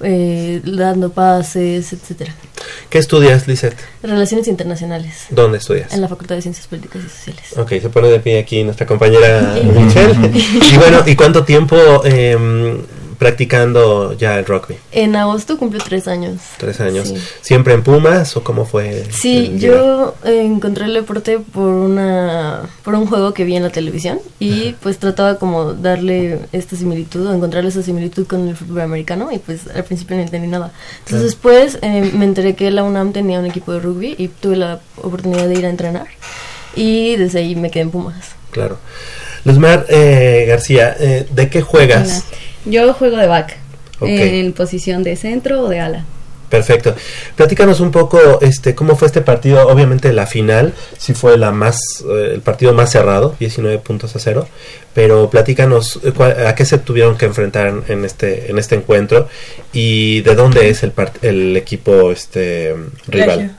[0.00, 2.34] eh, dando pases, etcétera.
[2.90, 3.76] ¿Qué estudias, Lisette?
[4.02, 5.26] Relaciones internacionales.
[5.30, 5.92] ¿Dónde estudias?
[5.92, 7.58] En la Facultad de Ciencias Políticas y Sociales.
[7.58, 10.14] Ok, se pone de pie aquí nuestra compañera Michelle.
[10.72, 12.36] y bueno, ¿y cuánto tiempo eh,
[13.18, 14.76] practicando ya el rugby?
[14.92, 16.40] En agosto cumplió tres años.
[16.58, 17.12] Tres años.
[17.40, 19.04] ¿Siempre en Pumas o cómo fue?
[19.10, 24.20] Sí, yo encontré el deporte por una por un juego que vi en la televisión
[24.38, 29.30] y pues trataba como darle esta similitud o encontrarle esa similitud con el fútbol americano
[29.32, 30.72] y pues al principio no entendí nada.
[31.00, 34.56] Entonces después eh, me enteré que la UNAM tenía un equipo de rugby y tuve
[34.56, 36.06] la oportunidad de ir a entrenar
[36.74, 38.36] y desde ahí me quedé en Pumas.
[38.50, 38.78] Claro.
[39.46, 42.24] Luzmar eh, García, eh, ¿de qué juegas?
[42.64, 43.56] Yo juego de back,
[44.00, 46.04] en posición de centro o de ala.
[46.48, 46.96] Perfecto.
[47.36, 49.68] Platícanos un poco, este, cómo fue este partido.
[49.68, 51.78] Obviamente la final sí fue la más,
[52.08, 54.48] eh, el partido más cerrado, 19 puntos a cero.
[54.94, 56.00] Pero platícanos
[56.44, 59.28] a qué se tuvieron que enfrentar en este, en este encuentro
[59.72, 62.74] y de dónde es el, el equipo, este,
[63.06, 63.56] rival.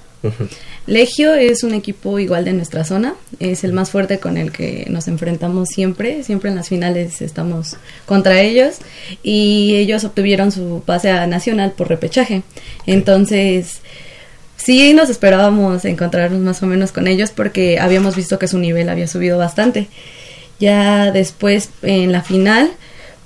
[0.87, 4.87] Legio es un equipo igual de nuestra zona, es el más fuerte con el que
[4.89, 8.77] nos enfrentamos siempre, siempre en las finales estamos contra ellos
[9.21, 12.43] y ellos obtuvieron su pase a nacional por repechaje.
[12.85, 13.81] Entonces,
[14.55, 18.87] sí nos esperábamos encontrarnos más o menos con ellos porque habíamos visto que su nivel
[18.87, 19.89] había subido bastante.
[20.57, 22.71] Ya después en la final,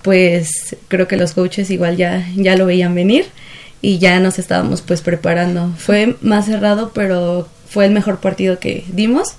[0.01, 3.27] pues creo que los coaches igual ya, ya lo veían venir
[3.81, 5.71] y ya nos estábamos pues preparando.
[5.77, 9.29] Fue más cerrado, pero fue el mejor partido que dimos.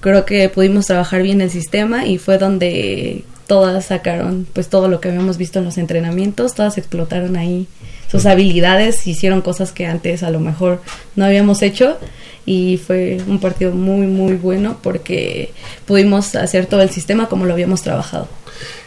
[0.00, 5.00] Creo que pudimos trabajar bien el sistema y fue donde todas sacaron pues todo lo
[5.00, 7.66] que habíamos visto en los entrenamientos, todas explotaron ahí
[8.10, 10.80] sus habilidades, hicieron cosas que antes a lo mejor
[11.16, 11.98] no habíamos hecho
[12.46, 15.52] y fue un partido muy muy bueno porque
[15.86, 18.28] pudimos hacer todo el sistema como lo habíamos trabajado.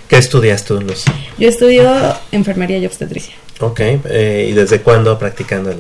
[0.08, 1.04] ¿Qué estudias tú, Luz?
[1.38, 1.92] Yo estudio
[2.32, 3.34] enfermería y obstetricia.
[3.60, 5.80] Ok, eh, ¿y desde cuándo practicando el...?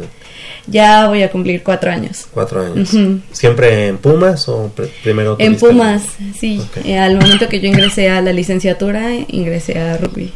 [0.70, 2.28] Ya voy a cumplir cuatro años.
[2.34, 2.90] Cuatro años.
[3.32, 4.70] ¿Siempre en Pumas o
[5.02, 5.38] primero?
[5.40, 6.04] En Pumas,
[6.38, 6.62] sí.
[6.84, 10.34] Eh, al momento que yo ingresé a la licenciatura, ingresé a rugby.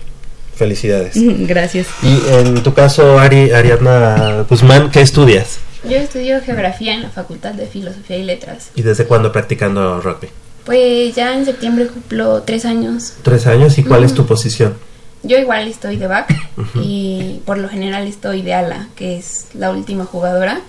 [0.55, 1.15] Felicidades.
[1.47, 1.87] Gracias.
[2.01, 5.59] Y en tu caso, Ari, Ariadna Guzmán, ¿qué estudias?
[5.83, 8.69] Yo estudio geografía en la Facultad de Filosofía y Letras.
[8.75, 10.29] ¿Y desde cuándo practicando rugby?
[10.65, 13.13] Pues ya en septiembre cumplo tres años.
[13.23, 13.77] ¿Tres años?
[13.77, 14.75] ¿Y cuál es tu posición?
[15.23, 16.33] Yo igual estoy de back
[16.75, 20.61] y por lo general estoy de ala, que es la última jugadora.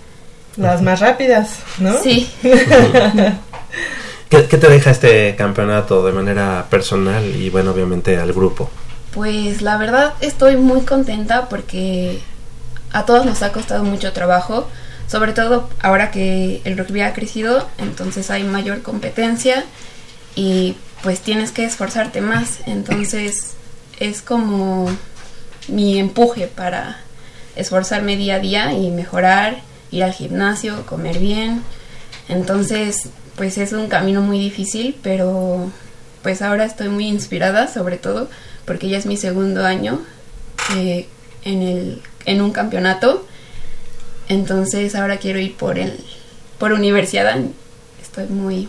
[0.57, 1.94] Las más rápidas, ¿no?
[2.02, 2.31] Sí.
[4.28, 8.70] ¿Qué, te deja este campeonato de manera personal y bueno, obviamente al grupo?
[9.14, 12.18] Pues la verdad estoy muy contenta porque
[12.92, 14.68] a todos nos ha costado mucho trabajo,
[15.12, 19.66] sobre todo ahora que el rugby ha crecido, entonces hay mayor competencia
[20.35, 23.53] y pues tienes que esforzarte más, entonces
[24.01, 24.88] es como
[25.68, 26.96] mi empuje para
[27.57, 29.59] esforzarme día a día y mejorar,
[29.90, 31.62] ir al gimnasio, comer bien.
[32.31, 35.70] Entonces, pues es un camino muy difícil, pero
[36.22, 38.31] pues ahora estoy muy inspirada, sobre todo
[38.64, 40.01] porque ya es mi segundo año
[40.75, 41.07] eh,
[41.44, 43.27] en, el, en un campeonato.
[44.28, 45.98] Entonces ahora quiero ir por el
[46.58, 47.37] por universidad.
[48.00, 48.68] Estoy muy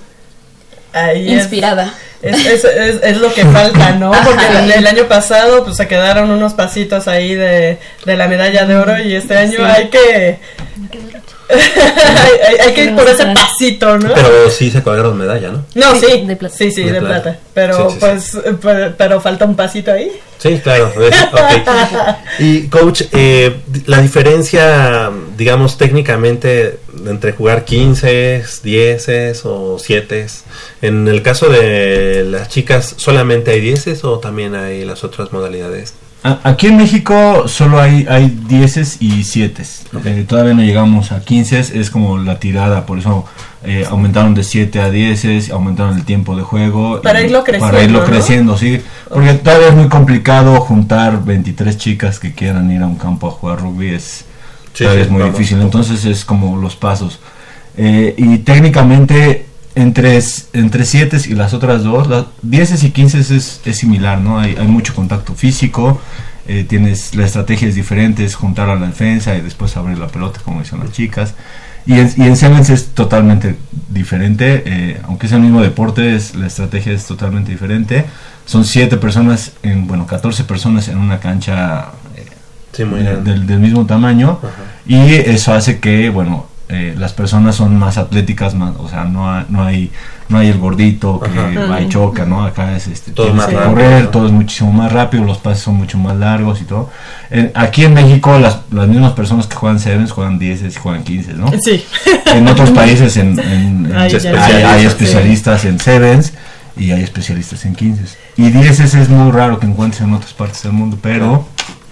[1.16, 1.94] inspirada.
[2.22, 2.64] Es, es,
[3.04, 4.12] es, lo que falta, ¿no?
[4.12, 4.46] Porque
[4.78, 8.98] el, año pasado pues se quedaron unos pasitos ahí de, de la medalla de oro
[8.98, 10.40] y este año hay que
[11.50, 14.14] hay, hay que ir por ese pasito, ¿no?
[14.14, 15.66] Pero sí se colgaron medalla, ¿no?
[15.76, 16.56] No, Sí, sí, de plata.
[16.58, 17.22] sí, sí, De de, plata.
[17.24, 17.40] plata.
[17.54, 20.12] Pero Sí, sí, pues, pero, pero falta un pasito ahí.
[20.40, 20.92] Sí, claro.
[22.40, 30.28] Y coach, eh, la diferencia, digamos, técnicamente entre jugar 15, 10 o 7,
[30.82, 35.94] en el caso de las chicas, ¿solamente hay 10 o también hay las otras modalidades?
[36.24, 39.64] Aquí en México solo hay, hay 10 y 7.
[40.26, 43.26] todavía no llegamos a 15, es como la tirada, por eso
[43.66, 47.02] eh, aumentaron de 7 a 10, aumentaron el tiempo de juego.
[47.02, 48.06] Para y- irlo creciendo, Para irlo ¿no?
[48.06, 48.82] creciendo, sí.
[49.10, 53.32] Porque todavía es muy complicado juntar 23 chicas que quieran ir a un campo a
[53.32, 54.24] jugar rugby, es,
[54.74, 55.38] Sí, sí, es muy vamos.
[55.38, 55.62] difícil.
[55.62, 57.20] Entonces es como los pasos.
[57.76, 59.43] Eh, y técnicamente
[59.76, 60.20] entre,
[60.54, 64.40] entre 7 y las otras dos, las 10 y 15 es, es similar, ¿no?
[64.40, 66.00] Hay, hay mucho contacto físico,
[66.48, 70.08] eh, tienes la estrategia es diferente, es juntar a la defensa y después abrir la
[70.08, 71.34] pelota, como dicen las chicas.
[71.86, 73.56] Y en, y en Sevens es totalmente
[73.90, 78.06] diferente, eh, aunque es el mismo deporte, es, la estrategia es totalmente diferente.
[78.46, 82.26] Son 7 personas, en, bueno, 14 personas en una cancha eh,
[82.72, 83.32] Sí, muy de- grande.
[83.32, 84.50] del, del mismo tamaño Ajá.
[84.86, 89.30] y eso hace que bueno eh, las personas son más atléticas más o sea no
[89.32, 89.92] hay, no hay
[90.30, 91.66] no hay el gordito que Ajá.
[91.70, 94.10] va y choca no acá es este Todo tienes más que rápido, correr ¿no?
[94.10, 96.90] todo es muchísimo más rápido los pases son mucho más largos y todo
[97.30, 101.04] En- aquí en México las, las mismas personas que juegan sevens juegan 10 y juegan
[101.04, 101.84] 15 no Sí.
[102.34, 106.34] en otros países en, en- en- Hay hay, hay especialistas, especialistas en sevens
[106.78, 108.04] y hay especialistas en 15
[108.38, 111.46] y 10 es muy raro que encuentres en otras partes del mundo pero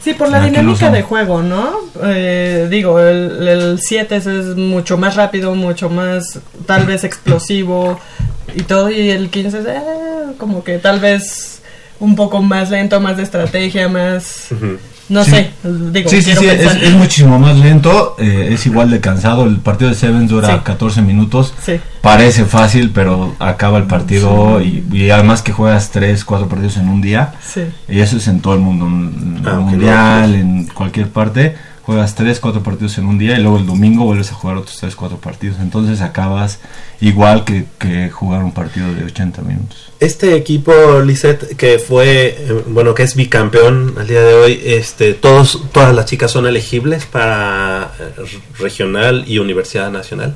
[0.04, 1.76] Sí, por la lo dinámica de juego, ¿no?
[2.04, 4.26] Eh, digo, el 7 es
[4.56, 8.00] mucho más rápido, mucho más tal vez explosivo
[8.56, 9.82] y todo, y el 15 es eh,
[10.38, 11.62] como que tal vez
[12.00, 14.48] un poco más lento, más de estrategia, más...
[15.12, 15.32] No Sí.
[15.32, 15.52] sé,
[15.92, 19.44] digo, Sí, sí, sí, es, es muchísimo más lento, eh, es igual de cansado.
[19.46, 20.62] El partido de Sevens dura Sí.
[20.64, 21.54] 14 minutos.
[21.64, 21.74] Sí.
[22.02, 26.88] Parece fácil, pero acaba el partido y, y además que juegas 3, 4 partidos en
[26.88, 27.34] un día.
[27.46, 27.62] Sí.
[27.90, 31.56] Y eso es en todo el mundo, en el Ah, ok, mundial, en cualquier parte.
[31.84, 34.78] Juegas 3, 4 partidos en un día y luego el domingo vuelves a jugar otros
[34.78, 35.58] 3, 4 partidos.
[35.60, 36.60] Entonces acabas
[37.00, 39.92] igual que, que jugar un partido de 80 minutos.
[40.00, 40.72] Este equipo,
[41.06, 45.94] Lisette, que fue, eh, bueno, que es bicampeón al día de hoy, este, todos, todas
[45.96, 50.36] las chicas son elegibles para eh, regional y universidad nacional.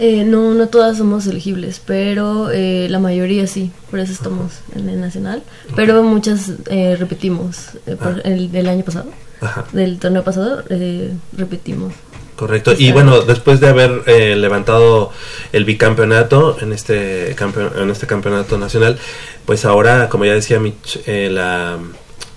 [0.00, 4.88] Eh, no, no todas somos elegibles, pero eh, la mayoría sí, por eso estamos en
[4.88, 5.42] el nacional.
[5.74, 7.70] Pero muchas eh, repetimos.
[7.86, 9.06] eh, por el, del año pasado,
[9.40, 11.92] Ajá, del torneo pasado, eh, repetimos.
[12.36, 12.72] correcto.
[12.76, 15.10] Y bueno, después de haber eh, levantado
[15.52, 18.98] el bicampeonato en este, en este campeonato nacional,
[19.44, 21.78] pues ahora, como ya decía Mitch, eh, la,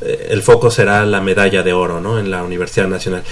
[0.01, 2.17] eh, el foco será la medalla de oro, ¿no?
[2.19, 3.23] En la Universidad Nacional.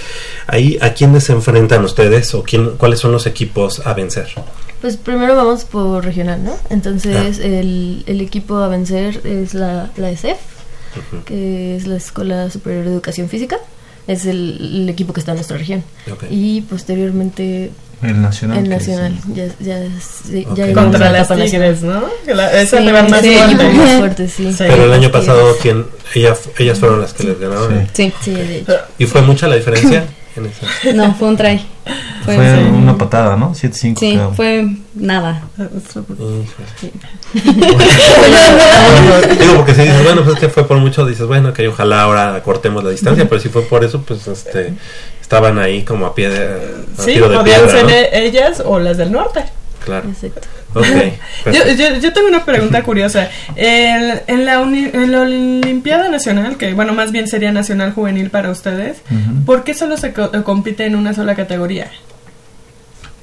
[0.46, 4.28] Ahí, ¿a quiénes se enfrentan ustedes o quién, cuáles son los equipos a vencer?
[4.80, 6.56] Pues primero vamos por regional, ¿no?
[6.70, 10.38] Entonces el, el equipo a vencer es la, la ESEF,
[11.24, 13.56] que es la Escuela Superior de Educación Física.
[14.06, 15.84] Es el, el equipo que está en nuestra región.
[16.30, 17.70] Y posteriormente
[18.02, 18.58] El nacional.
[18.66, 19.34] el.
[19.34, 21.28] Ya, ya, sí, Contra las.
[21.28, 22.02] Tigres, ¿no?
[22.26, 23.72] La- esa Sí, más sí, fuerte.
[23.72, 24.50] más fuerte, sí.
[24.52, 24.56] Sí.
[24.58, 25.86] Pero el año pasado, ¿quién?
[26.14, 27.88] Ella, ellas fueron las que les ganaron.
[27.92, 28.10] Sí.
[28.10, 28.12] Sí.
[28.22, 28.72] Sí, de hecho.
[28.98, 30.04] ¿Y fue mucha la diferencia?
[30.36, 30.92] en esa?
[30.94, 31.60] No, fue un try.
[32.24, 33.52] Fue, una patada, ¿no?
[33.54, 34.32] 7-5 Sí, creo.
[34.34, 35.42] fue nada.
[39.38, 42.02] Digo, porque si dices, bueno, pues es que fue por mucho, dices, bueno, que ojalá
[42.02, 44.74] ahora cortemos la distancia, pero si fue por eso, pues este
[45.20, 46.44] estaban ahí como a pie de,
[46.98, 47.90] a Sí, tiro de podían piedra, ser ¿no?
[47.90, 49.44] e- ellas o las del norte.
[49.84, 50.08] Claro.
[50.08, 50.46] Exacto.
[50.74, 50.84] Ok.
[50.84, 51.82] Yo, perfecto.
[51.94, 53.28] yo, yo tengo una pregunta curiosa.
[53.56, 58.30] En, en la uni- en la Olimpiada Nacional, que bueno, más bien sería Nacional Juvenil
[58.30, 59.02] para ustedes.
[59.46, 61.88] ¿por qué solo se co- compite en una sola categoría?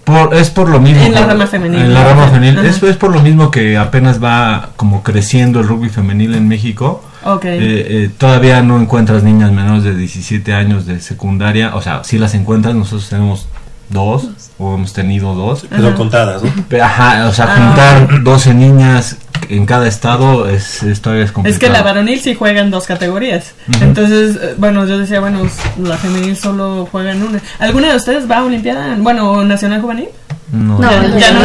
[0.04, 1.04] Por, es por lo mismo.
[1.04, 1.82] En la rama femenil.
[1.82, 2.66] En la rama femenil.
[2.66, 7.04] Es, es por lo mismo que apenas va como creciendo el rugby femenil en México.
[7.26, 7.44] Ok.
[7.44, 11.76] Eh, eh, todavía no encuentras niñas menores de 17 años de secundaria.
[11.76, 13.48] O sea, si las encuentras, nosotros tenemos
[13.90, 14.28] dos,
[14.58, 15.66] o hemos tenido dos.
[15.76, 16.42] Son contadas,
[16.82, 17.98] Ajá, o sea, Ah.
[18.08, 19.18] juntar 12 niñas
[19.50, 21.54] en cada estado es, es todavía es complicado.
[21.54, 23.54] Es que la varonil sí juega en dos categorías.
[23.82, 25.42] Entonces, eh, bueno, yo decía, bueno,
[25.82, 27.40] la femenil solo juega en una.
[27.60, 28.96] ¿Alguna de ustedes va a Olimpiada?
[29.00, 30.10] Bueno, Nacional Juvenil.
[30.52, 31.40] No, No, ya- no, Ya no.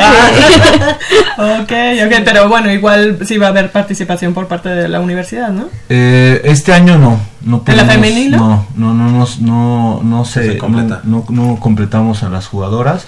[0.00, 0.94] Ah.
[1.62, 1.72] ok,
[2.06, 5.66] ok, pero bueno, igual sí va a haber participación por parte de la universidad, ¿no?
[5.88, 7.20] Eh, este año no.
[7.42, 8.66] no ¿En la pudimos- femenil, no?
[8.76, 11.00] No, no, no, no, no, no se, se completa.
[11.04, 13.06] no, no- no completamos a las jugadoras.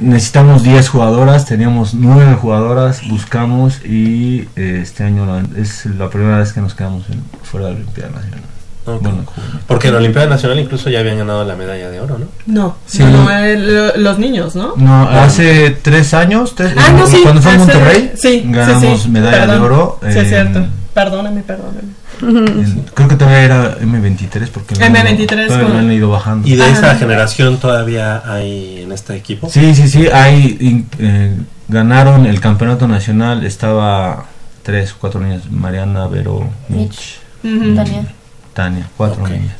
[0.00, 6.38] Necesitamos 10 jugadoras, teníamos 9 jugadoras, buscamos y eh, este año la- es la primera
[6.38, 8.40] vez que nos quedamos en- fuera de la Olimpiada Nacional.
[8.84, 9.24] Bueno.
[9.66, 12.26] Porque en la Olimpiada Nacional incluso ya habían ganado la medalla de oro, ¿no?
[12.46, 13.02] No, Sí.
[13.02, 14.74] no, eh, lo- los niños, ¿no?
[14.76, 17.20] No, hace tres años, tres- Ah, no, sí.
[17.22, 19.58] cuando fue en hace- Monterrey, sí, ganamos sí, sí, medalla perdón.
[19.60, 19.98] de oro.
[20.10, 20.66] Sí, es cierto.
[20.92, 21.80] Perdóname, perdóname.
[22.22, 26.08] en- creo que todavía era M23 porque lo han- M23 todavía con- lo han ido
[26.10, 26.46] bajando.
[26.46, 26.68] ¿Y de Ah.
[26.70, 29.48] esa generación todavía hay en este equipo?
[29.50, 31.34] Sí, sí, sí, ahí in- eh,
[31.68, 34.26] ganaron el campeonato nacional, estaba
[34.62, 37.74] tres, cuatro niñas, Mariana, Vero, Mitch, Ujú.
[37.74, 38.04] Tania.
[38.54, 39.30] Tania, cuatro Ok.
[39.30, 39.56] niñas.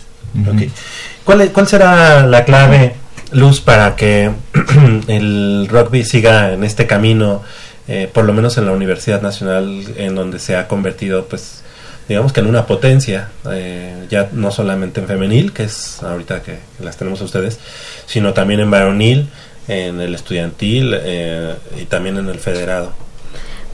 [1.25, 2.95] ¿Cuál, ¿Cuál será la clave,
[3.33, 4.31] Luz, para que
[5.09, 7.43] el rugby siga en este camino,
[7.87, 11.63] eh, por lo menos en la Universidad Nacional, en donde se ha convertido, pues,
[12.09, 16.59] digamos que en una potencia, eh, ya no solamente en femenil, que es ahorita que
[16.81, 17.59] las tenemos a ustedes,
[18.07, 19.29] sino también en varonil,
[19.69, 22.93] en el estudiantil eh, y también en el federado?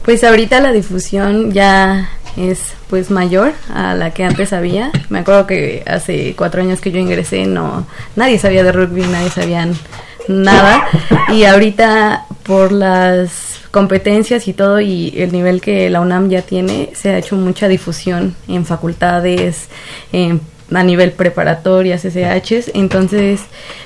[0.03, 4.91] Pues ahorita la difusión ya es pues mayor a la que antes había.
[5.09, 9.29] Me acuerdo que hace cuatro años que yo ingresé no nadie sabía de rugby, nadie
[9.29, 9.67] sabía
[10.27, 10.87] nada
[11.29, 16.89] y ahorita por las competencias y todo y el nivel que la UNAM ya tiene
[16.93, 19.67] se ha hecho mucha difusión en facultades,
[20.11, 20.41] en
[20.73, 23.41] a nivel preparatoria, SSHs, entonces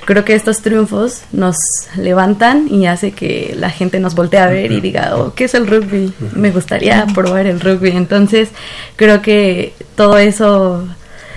[0.05, 1.55] creo que estos triunfos nos
[1.97, 5.53] levantan y hace que la gente nos voltee a ver y diga, oh, ¿qué es
[5.55, 6.13] el rugby?
[6.33, 8.49] Me gustaría probar el rugby, entonces
[8.95, 10.87] creo que todo eso,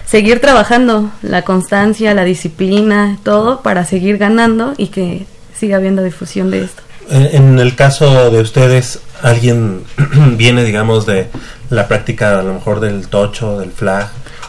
[0.07, 6.51] seguir trabajando, la constancia, la disciplina, todo para seguir ganando y que siga habiendo difusión
[6.51, 6.83] de esto.
[7.11, 9.85] Eh, En el caso de ustedes, alguien
[10.37, 11.29] viene, digamos, de
[11.71, 14.09] la práctica a lo mejor del tocho, del flag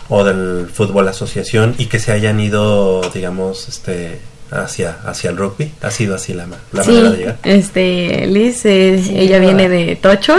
[0.10, 4.20] o del fútbol asociación y que se hayan ido, digamos, este
[4.52, 5.72] hacia hacia el rugby.
[5.84, 7.38] ¿Ha sido así la, la sí, manera de llegar?
[7.44, 10.34] este, Liz, eh, Sí, ella viene de Tocho.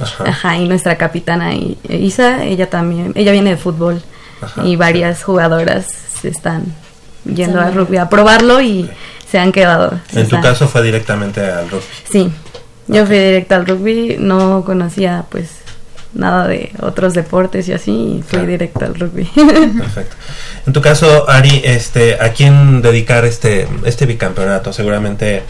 [0.00, 0.24] Ajá.
[0.26, 4.02] Ajá, y nuestra capitana I- Isa, ella también, ella viene de fútbol
[4.42, 4.66] Ajá.
[4.66, 5.86] y varias jugadoras
[6.20, 6.64] se están
[7.24, 8.90] yendo a Están- rugby a probarlo y
[9.30, 9.98] se han quedado.
[10.12, 11.84] En tu caso fue directamente al rugby.
[12.12, 12.30] Sí,
[12.86, 15.48] yo fui directa al rugby, no conocía pues
[16.14, 18.46] nada de otros deportes y así, y fui Claro.
[18.46, 19.24] directa al rugby.
[19.78, 20.16] Perfecto.
[20.66, 24.72] En tu caso, Ari, este, ¿a quién dedicar este, este bicampeonato?
[24.72, 25.42] Seguramente,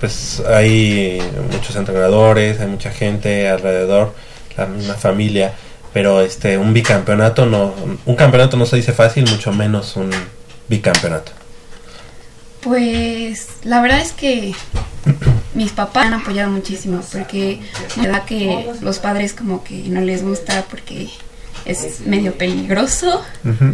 [0.00, 1.20] pues hay
[1.52, 4.14] muchos entrenadores, hay mucha gente alrededor,
[4.56, 5.52] la misma familia,
[5.92, 10.10] pero este, un bicampeonato no, un campeonato no se dice fácil, mucho menos un
[10.68, 11.32] bicampeonato.
[12.66, 14.52] Pues la verdad es que
[15.54, 17.60] mis papás han apoyado muchísimo porque
[17.94, 21.08] me da que los padres como que no les gusta porque
[21.64, 23.22] es medio peligroso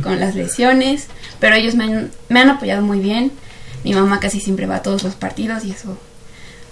[0.03, 1.07] con las lesiones,
[1.41, 3.33] pero ellos me han, me han apoyado muy bien.
[3.83, 5.97] Mi mamá casi siempre va a todos los partidos y eso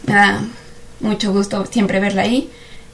[0.07, 0.45] me da
[1.01, 2.51] mucho gusto siempre verla ahí.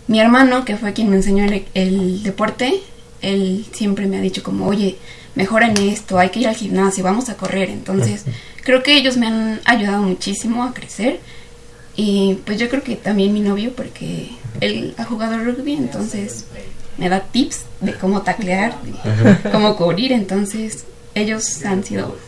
[0.07, 2.81] Mi hermano, que fue quien me enseñó el, el deporte,
[3.23, 4.99] él siempre me ha dicho como, oye,
[5.35, 7.71] mejora en esto, hay que ir al gimnasio, vamos a correr.
[7.71, 8.25] Entonces,
[8.67, 11.21] creo que ellos me han ayudado muchísimo a crecer.
[11.97, 14.29] Y pues yo creo que también mi novio, porque
[14.61, 16.45] él ha jugado rugby, entonces
[16.99, 20.13] me da tips de cómo taclear, de cómo cubrir.
[20.13, 22.19] Entonces, ellos han sido...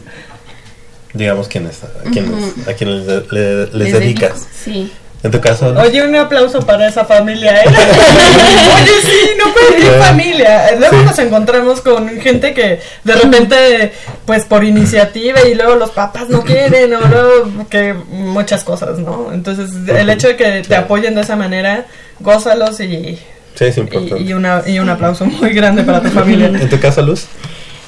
[1.13, 2.71] Digamos, ¿quiénes, a quiénes, Ujú.
[2.71, 4.33] a le- le- les, les dedicas?
[4.33, 4.93] dedico- Sí.
[5.23, 7.67] En tu caso, Oye, un aplauso para esa familia, ¿eh?
[7.69, 9.85] Oye, sí, no Sí.
[9.99, 10.71] familia.
[10.79, 11.05] Luego Sí.
[11.07, 13.93] nos encontramos con gente que de repente,
[14.25, 19.33] pues por iniciativa y luego los papás no quieren o luego que muchas cosas, ¿no?
[19.33, 21.87] Entonces, el hecho de que te apoyen de esa manera,
[22.21, 23.19] gózalos y,
[23.57, 24.23] sí, es y, importante.
[24.23, 26.47] y una, y un aplauso muy grande para tu familia.
[26.61, 27.27] En tu caso, Luz.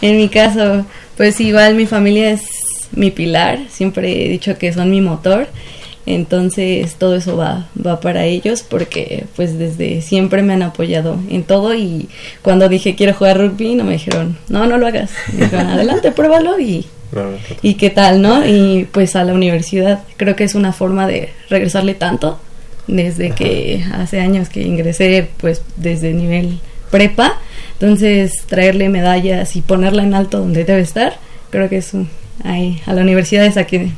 [0.03, 0.85] En mi caso,
[1.17, 2.43] pues igual mi familia es
[2.93, 5.47] mi pilar, siempre he dicho que son mi motor,
[6.15, 11.45] entonces todo eso va, va para ellos porque pues desde siempre me han apoyado en
[11.45, 12.09] todo y
[12.43, 16.13] cuando dije quiero jugar rugby no me dijeron, no, no lo hagas, me dijeron adelante,
[16.13, 17.39] pruébalo y, No, no, no.
[17.63, 18.47] y qué tal, ¿no?
[18.47, 22.39] Y pues a la universidad creo que es una forma de regresarle tanto
[22.87, 26.59] desde que hace años que ingresé pues desde nivel
[26.91, 27.39] prepa,
[27.75, 31.15] entonces traerle medallas y ponerla en alto donde debe estar,
[31.51, 32.09] creo que es un,
[32.45, 33.91] ahí a la universidad es a que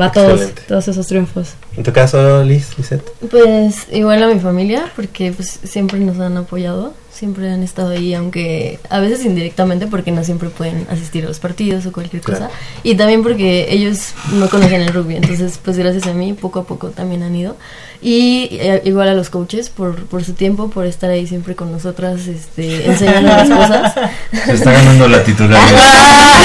[0.00, 0.62] va todos Excelente.
[0.68, 1.54] todos esos triunfos.
[1.76, 3.08] En tu caso, Liz, Lisette.
[3.30, 8.14] Pues igual a mi familia, porque pues siempre nos han apoyado, siempre han estado ahí,
[8.14, 12.38] aunque a veces indirectamente porque no siempre pueden asistir a los partidos o cualquier cosa.
[12.38, 12.52] Claro.
[12.82, 16.64] Y también porque ellos no conocen el rugby, entonces pues gracias a mí poco a
[16.64, 17.56] poco también han ido.
[18.00, 21.70] Y eh, igual a los coaches por, por su tiempo, por estar ahí siempre con
[21.70, 23.94] nosotras, este, enseñando las cosas.
[24.44, 25.62] Se está ganando la titularidad.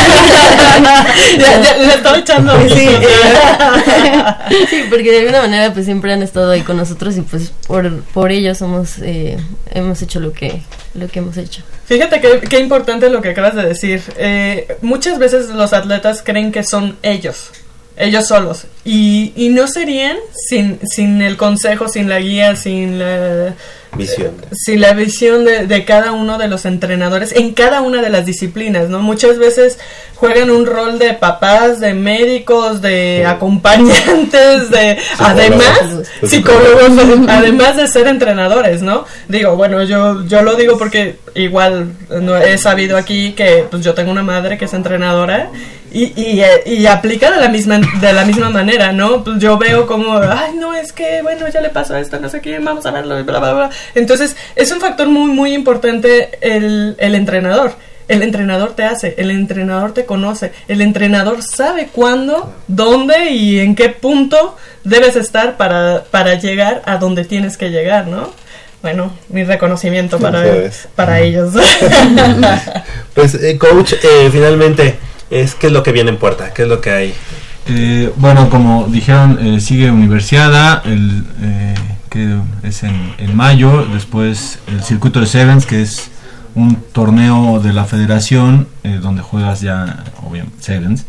[1.39, 2.88] ya, ya, le estoy echando Sí,
[4.70, 8.01] sí, porque de alguna manera pues siempre han estado ahí con nosotros y pues por,
[8.03, 9.38] por ellos somos, eh,
[9.72, 10.56] hemos hecho lo que,
[10.93, 11.61] lo que hemos hecho.
[11.85, 14.01] Fíjate qué, importante lo que acabas de decir.
[14.17, 17.49] Eh, muchas veces los atletas creen que son ellos,
[17.95, 18.65] ellos solos.
[18.83, 20.17] Y, y no serían
[20.49, 23.55] sin, sin el consejo, sin la guía, sin la
[23.97, 24.31] Visión.
[24.51, 28.25] sin la visión de, de cada uno de los entrenadores en cada una de las
[28.25, 29.01] disciplinas, ¿no?
[29.01, 29.79] Muchas veces
[30.15, 35.79] juegan un rol de papás, de médicos, de acompañantes, de además
[36.23, 36.91] psicólogos,
[37.27, 39.05] además de ser entrenadores, ¿no?
[39.27, 43.93] Digo, bueno, yo yo lo digo porque igual no he sabido aquí que pues yo
[43.93, 45.49] tengo una madre que es entrenadora
[45.91, 49.23] y, y, eh, y aplica de la misma de la misma manera, ¿no?
[49.23, 52.41] Pues yo veo como, ay, no, es que, bueno, ya le pasó esto, no sé
[52.41, 53.69] qué, vamos a verlo, bla, bla, bla.
[53.95, 57.73] Entonces, es un factor muy, muy importante el, el entrenador.
[58.07, 63.75] El entrenador te hace, el entrenador te conoce, el entrenador sabe cuándo, dónde y en
[63.75, 68.31] qué punto debes estar para, para llegar a donde tienes que llegar, ¿no?
[68.81, 70.88] Bueno, mi reconocimiento para, Eso es.
[70.95, 71.53] para ellos.
[73.13, 74.95] Pues, eh, coach, eh, finalmente,
[75.31, 76.53] es ¿qué es lo que viene en puerta?
[76.53, 77.13] ¿Qué es lo que hay?
[77.67, 81.75] Eh, bueno, como dijeron, eh, sigue Universiada, el, eh,
[82.09, 86.11] que es en, en mayo, después el circuito de Sevens, que es
[86.57, 91.05] un torneo de la federación eh, donde juegas ya, obviamente, Sevens.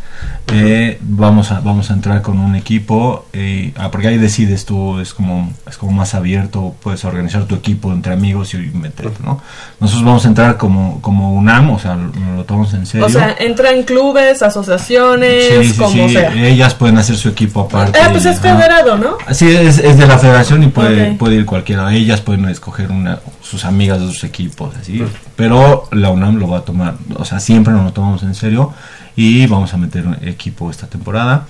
[0.53, 4.99] Eh, vamos, a, vamos a entrar con un equipo, eh, ah, porque ahí decides tú,
[4.99, 9.41] es como, es como más abierto, puedes organizar tu equipo entre amigos y meterte, ¿no?
[9.81, 13.07] Nosotros vamos a entrar como, como UNAM, o sea, lo, lo tomamos en serio.
[13.07, 16.33] o sea, entra en clubes, asociaciones, Sí, sí, como sí, sea.
[16.35, 17.99] ellas pueden hacer su equipo aparte.
[17.99, 19.17] Ah, pues es federado, ¿no?
[19.33, 21.93] Sí, es, es de la federación y puede, puede ir cualquiera.
[21.93, 23.19] Ellas pueden escoger una,
[23.49, 25.03] sus amigas de sus equipos, así.
[25.37, 28.73] Pero la UNAM lo va a tomar, o sea, siempre nos lo tomamos en serio
[29.17, 31.47] y vamos a meter un equipo esta temporada.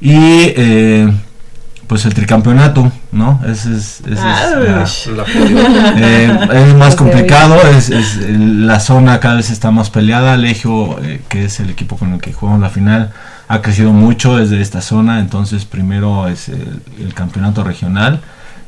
[0.00, 1.12] Y eh,
[1.86, 3.40] pues el tricampeonato, ¿no?
[3.46, 5.24] Ese es, ese es la-
[5.96, 6.38] eh,
[6.68, 10.36] es más complicado, es, es- el- la zona cada vez está más peleada.
[10.36, 13.10] Legio, eh, que es el equipo con el que jugamos la final,
[13.48, 15.18] ha crecido mucho desde esta zona.
[15.20, 18.20] Entonces, primero es el, el campeonato regional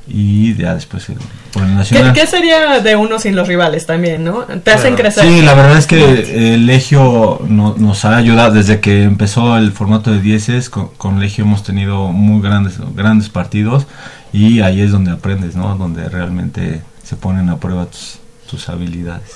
[0.09, 1.16] y ya después el,
[1.53, 2.12] por el ¿Qué, nacional.
[2.12, 4.40] qué sería de uno sin los rivales también, no?
[4.42, 5.24] Te hacen crecer.
[5.24, 9.72] Sí, la verdad es que el Legio no- nos ha ayudado desde que empezó el
[9.72, 13.86] formato de 10 con, con Legio hemos tenido muy grandes grandes partidos
[14.32, 15.76] y ahí es donde aprendes, ¿no?
[15.76, 18.18] Donde realmente se ponen a prueba tus,
[18.50, 19.30] tus habilidades.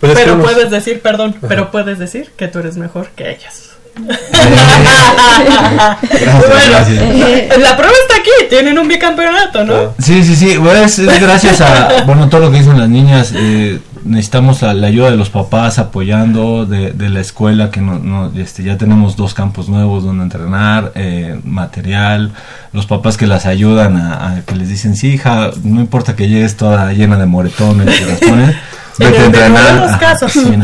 [0.00, 3.69] Pues pero puedes decir, perdón, pero puedes decir que tú eres mejor que ellas.
[3.96, 7.58] Gracias, Bueno, gracias.
[7.58, 9.94] La prueba está aquí, tienen un bicampeonato, ¿no?
[9.98, 13.80] Sí, sí, sí, pues, es gracias a, bueno, todo lo que dicen las niñas, eh,
[14.04, 18.32] necesitamos la, la ayuda de los papás apoyando, de, de la escuela, que no, no,
[18.36, 22.32] este, ya tenemos dos campos nuevos donde entrenar, eh, material,
[22.72, 26.28] los papás que las ayudan a, a que les dicen, sí, hija, no importa que
[26.28, 28.56] llegues toda llena de moretones, y las ponen, En
[29.00, 30.32] vete a entrenar, casos.
[30.32, 30.56] sí,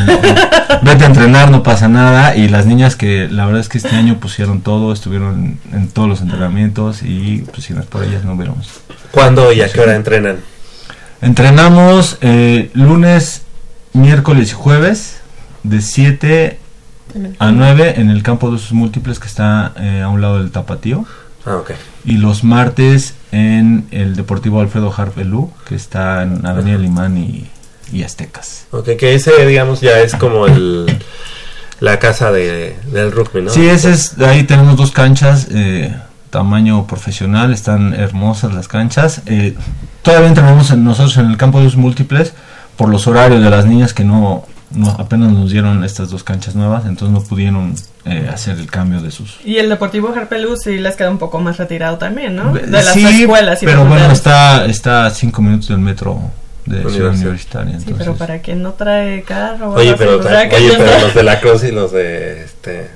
[0.83, 3.97] vete a entrenar, no pasa nada, y las niñas que la verdad es que este
[3.97, 8.05] año pusieron todo, estuvieron en, en todos los entrenamientos, y pues si no es por
[8.05, 8.69] ellas no hubiéramos
[9.11, 10.37] ¿Cuándo y a qué hora entrenan?
[11.23, 13.43] Entrenamos eh, lunes,
[13.95, 15.21] miércoles y jueves
[15.63, 16.59] de 7
[17.39, 20.51] a 9 en el campo de usos múltiples que está eh, a un lado del
[20.51, 21.07] tapatío.
[21.47, 21.71] Ah, ok.
[22.05, 27.49] Y los martes en el Deportivo Alfredo Harpelú, que está en Avenida Limán y,
[27.93, 28.67] y Aztecas.
[28.71, 30.87] Ok, que ese, digamos, ya es como el
[31.81, 33.51] la casa de, del rugby, ¿no?
[33.51, 35.95] Sí, ese es, ahí tenemos dos canchas, eh,
[36.31, 39.21] tamaño profesional, están hermosas las canchas.
[39.27, 39.55] Eh,
[40.03, 42.33] todavía entrenamos en- nosotros en el campo de usos múltiples
[42.77, 46.55] por los horarios de las niñas que no, no apenas nos dieron estas dos canchas
[46.55, 47.75] nuevas, entonces no pudieron
[48.07, 49.37] eh, hacer el cambio de sus...
[49.45, 52.53] Y el Deportivo Harpelú sí les queda un poco más retirado también, ¿no?
[52.55, 56.21] De las sí, escuelas y pero bueno, está, está a cinco minutos del metro
[56.67, 57.13] de Ciudad Universidad.
[57.13, 57.73] Universitaria.
[57.73, 59.73] Sí, Entonces, pero para quien no trae carro...
[59.73, 62.91] Oye, pero, oye, pero los de la Cruz y los de este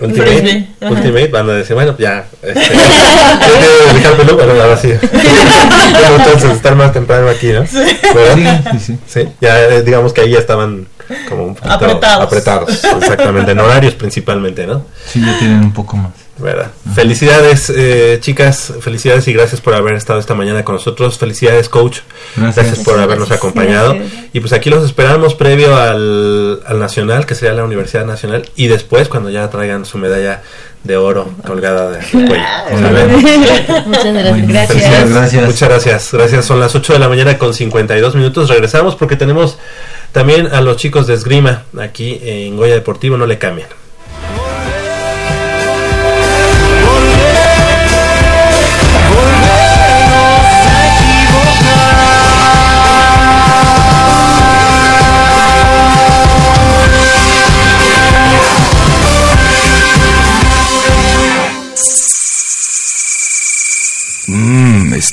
[0.00, 0.68] Ultimate.
[0.80, 2.60] Ultimate van a decir, bueno, ya, este,
[4.62, 4.92] ahora sí.
[5.90, 7.66] Bueno, entonces estar más temprano aquí, ¿no?
[7.66, 7.78] Sí,
[8.72, 8.98] sí, sí.
[9.06, 10.86] Sí, ya eh, digamos que ahí ya estaban
[11.28, 12.24] como un poquito Apretados.
[12.24, 14.84] apretados, exactamente, en horarios principalmente, ¿no?
[15.06, 16.12] Sí, ya tienen un poco más.
[16.40, 16.70] ¿Verdad?
[16.94, 21.18] Felicidades, eh, chicas, felicidades y gracias por haber estado esta mañana con nosotros.
[21.18, 21.98] Felicidades, coach.
[22.36, 22.66] Gracias.
[22.66, 23.38] Gracias por habernos Gracias.
[23.38, 23.94] acompañado.
[23.94, 24.24] Gracias.
[24.32, 28.68] Y pues aquí los esperamos previo al, al Nacional, que sería la Universidad Nacional, y
[28.68, 30.42] después cuando ya traigan su medalla
[30.84, 32.28] de oro colgada de cuello.
[33.86, 35.10] Muchas gracias.
[35.10, 35.44] Gracias.
[35.44, 36.12] Muchas gracias.
[36.12, 36.44] Gracias.
[36.46, 38.48] Son las 8 de la mañana con 52 minutos.
[38.48, 39.58] Regresamos porque tenemos
[40.12, 43.16] también a los chicos de esgrima aquí en Goya Deportivo.
[43.16, 43.66] No le cambien.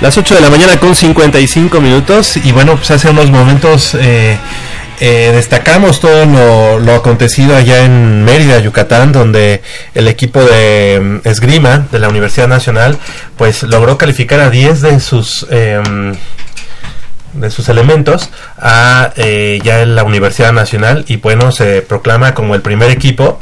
[0.00, 2.36] Las 8 de la mañana con 55 minutos.
[2.36, 4.38] Y bueno, pues hace unos momentos eh,
[5.00, 9.62] eh, destacamos todo lo, lo acontecido allá en Mérida, Yucatán, donde
[9.94, 12.98] el equipo de mm, esgrima de la Universidad Nacional
[13.38, 15.46] pues logró calificar a 10 de sus...
[15.50, 16.14] em,
[17.32, 21.04] de sus elementos a eh, ya en la Universidad Nacional.
[21.08, 23.38] Y bueno se proclama como el primer equipo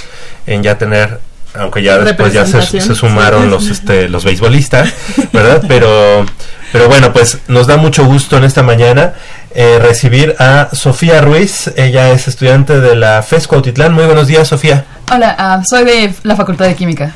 [0.46, 1.20] en ya tener
[1.54, 4.92] aunque ya después ya se, se sumaron los este los beisbolistas
[5.32, 6.26] verdad pero
[6.74, 9.14] pero bueno pues nos da mucho gusto en esta mañana
[9.54, 14.48] eh, recibir a Sofía Ruiz ella es estudiante de la FES Cuautitlán muy buenos días
[14.48, 17.12] Sofía Hola, ah, soy de la Facultad de Química.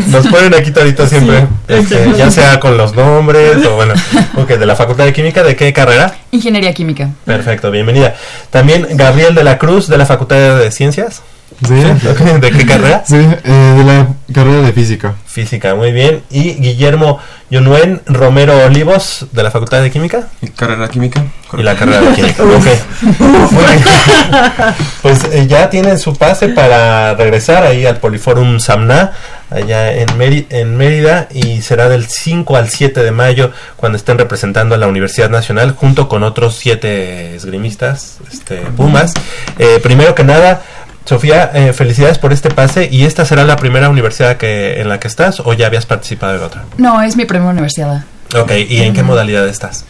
[0.07, 3.93] Nos ponen aquí todito siempre, este, ya sea con los nombres o bueno,
[4.37, 6.15] ok, de la Facultad de Química, ¿de qué carrera?
[6.31, 7.11] Ingeniería Química.
[7.27, 8.15] Perfecto, bienvenida.
[8.49, 11.21] También Gabriel de la Cruz de la Facultad de Ciencias.
[11.67, 11.75] Sí.
[12.41, 13.03] ¿De qué carrera?
[13.07, 15.15] Sí, eh, de la carrera de física.
[15.27, 16.23] Física, muy bien.
[16.31, 17.19] Y Guillermo
[17.51, 20.29] Yunuen Romero Olivos de la Facultad de Química.
[20.57, 21.25] Carrera química.
[21.57, 22.43] Y la carrera de química.
[22.45, 22.67] ok.
[25.03, 29.13] Pues eh, ya tienen su pase para regresar ahí al Poliforum Samna,
[29.51, 34.17] allá en, Méri- en Mérida, y será del 5 al 7 de mayo cuando estén
[34.19, 39.13] representando a la Universidad Nacional junto con otros siete esgrimistas, este, Pumas.
[39.59, 40.63] Eh, primero que nada,
[41.05, 44.99] Sofía, eh, felicidades por este pase y esta será la primera universidad que, en la
[44.99, 46.65] que estás o ya habías participado en otra.
[46.79, 48.05] No, es mi primera universidad.
[48.35, 49.85] Ok, ¿y en qué modalidad estás?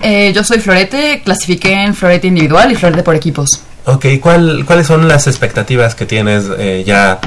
[0.00, 3.62] Eh, yo soy florete, clasifiqué en florete individual y florete por equipos.
[3.86, 7.18] Ok, ¿cuál, ¿cuáles son las expectativas que tienes eh, ya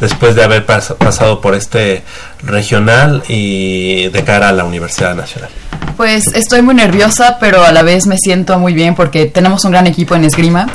[0.00, 2.02] después de haber pas- pasado por este
[2.42, 5.50] regional y de cara a la Universidad Nacional?
[5.96, 9.72] Pues estoy muy nerviosa, pero a la vez me siento muy bien porque tenemos un
[9.72, 10.66] gran equipo en esgrima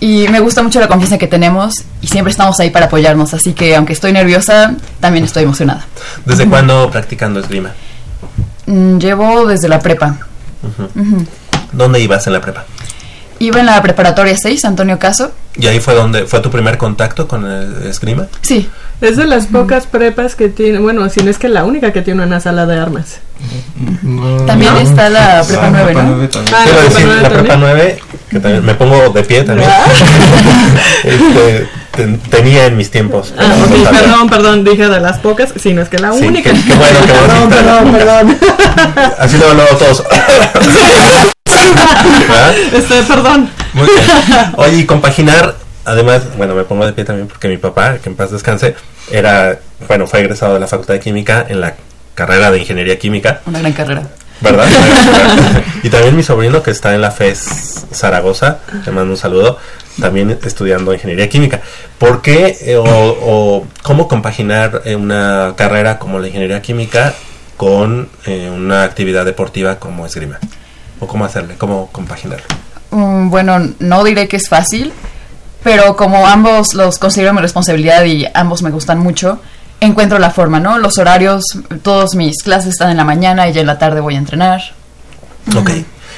[0.00, 3.52] y me gusta mucho la confianza que tenemos y siempre estamos ahí para apoyarnos, así
[3.52, 5.86] que aunque estoy nerviosa, también estoy emocionada.
[6.24, 7.72] ¿Desde cuándo practicando esgrima?
[8.66, 10.16] Mm, Llevo desde la prepa.
[11.72, 12.64] ¿Dónde ibas en la prepa?
[13.38, 15.32] Iba en la preparatoria 6, Antonio Caso.
[15.56, 18.26] ¿Y ahí fue donde fue tu primer contacto con el esgrima?
[18.42, 18.68] Sí.
[19.00, 22.02] Es de las pocas prepas que tiene, bueno, si no es que la única que
[22.02, 23.20] tiene una sala de armas.
[24.46, 26.28] También está la prepa 9, ¿no?
[26.54, 27.98] Ah, la prepa nueve la prepa también.
[28.30, 29.68] 9, que también me pongo de pie también.
[31.04, 31.66] Este,
[31.96, 33.32] ten- tenía en mis tiempos.
[33.38, 33.54] Ah,
[33.90, 36.50] perdón, perdón, dije de las pocas, si no es que la Sí, única.
[36.52, 38.38] qué- bueno, qué perdón, perdón, perdón.
[39.18, 40.04] Así luego, luego todos.
[42.28, 42.54] ¿Verdad?
[42.72, 43.50] Este, perdón.
[43.72, 44.52] Muy bien.
[44.56, 45.54] Oye, y compaginar,
[45.84, 48.74] además, bueno, me pongo de pie también porque mi papá, que en paz descanse,
[49.10, 49.58] era,
[49.88, 51.74] bueno, fue egresado de la Facultad de Química en la
[52.14, 54.02] carrera de Ingeniería Química, Una gran carrera.
[54.40, 54.66] ¿Verdad?
[55.82, 59.58] y también mi sobrino que está en la FES Zaragoza, te mando un saludo,
[60.00, 61.60] también estudiando Ingeniería Química.
[61.98, 67.14] ¿Por qué eh, o, o cómo compaginar eh, una carrera como la Ingeniería Química
[67.56, 70.38] con eh, una actividad deportiva como esgrima?
[71.00, 71.56] ¿O cómo hacerle?
[71.56, 72.46] ¿Cómo compaginarlo?
[72.90, 74.92] Mm, bueno, no diré que es fácil,
[75.62, 79.40] pero como ambos los considero mi responsabilidad y ambos me gustan mucho,
[79.80, 80.78] encuentro la forma, ¿no?
[80.78, 81.44] Los horarios,
[81.82, 84.60] todas mis clases están en la mañana y ya en la tarde voy a entrenar.
[85.56, 85.70] Ok.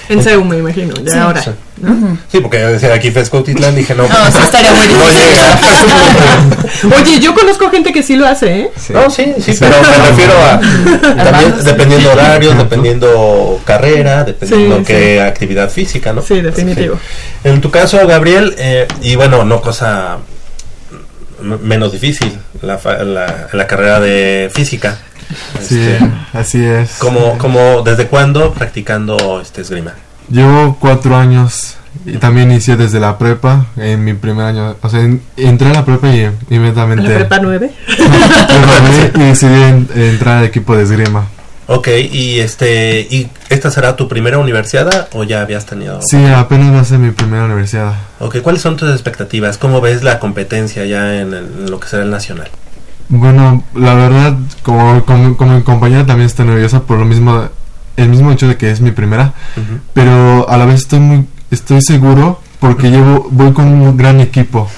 [0.08, 1.18] En CEU, me imagino, ya Sí.
[1.18, 1.42] ahora.
[1.42, 1.50] Sí.
[2.30, 4.02] Sí, porque decía aquí Fescotitlán dije no.
[4.02, 5.28] No, sí estaría muy no difícil.
[5.30, 6.96] llega.
[7.00, 8.70] Oye, yo conozco gente que sí lo hace, ¿eh?
[8.90, 10.60] No, sí, sí, pero me refiero a
[11.24, 16.20] también dependiendo horarios, dependiendo carrera, dependiendo Sí, qué actividad física, ¿no?
[16.22, 16.98] Sí, definitivo.
[17.44, 20.18] En tu caso, Gabriel, eh, y bueno, no cosa
[21.40, 22.32] menos difícil,
[22.62, 24.96] la, fa- la, la carrera de física.
[25.60, 25.98] Sí, Este,
[26.32, 26.96] así es.
[26.98, 29.94] ¿cómo, cómo, ¿Desde cuándo practicando este esgrima?
[30.30, 34.76] Llevo cuatro años y también inicié desde la prepa, en mi primer año.
[34.80, 37.70] O sea, en- entré a la prepa y inmediatamente La prepa 9.
[37.86, 41.26] preparé y decidí en- entrar al equipo de esgrima.
[41.74, 46.00] Ok, y este, ¿y esta será tu primera universidad o ya habías tenido?
[46.02, 47.94] Sí, apenas va a ser mi primera universidad.
[48.20, 49.56] Ok, ¿cuáles son tus expectativas?
[49.56, 52.50] ¿Cómo ves la competencia ya en, el- en lo que será el nacional?
[53.08, 57.48] Bueno, la verdad, como, como, como mi compañera también está nerviosa por lo mismo,
[57.96, 59.32] el mismo hecho de que es mi primera,
[59.94, 64.68] pero a la vez estoy muy, estoy seguro porque llevo, voy con un gran equipo,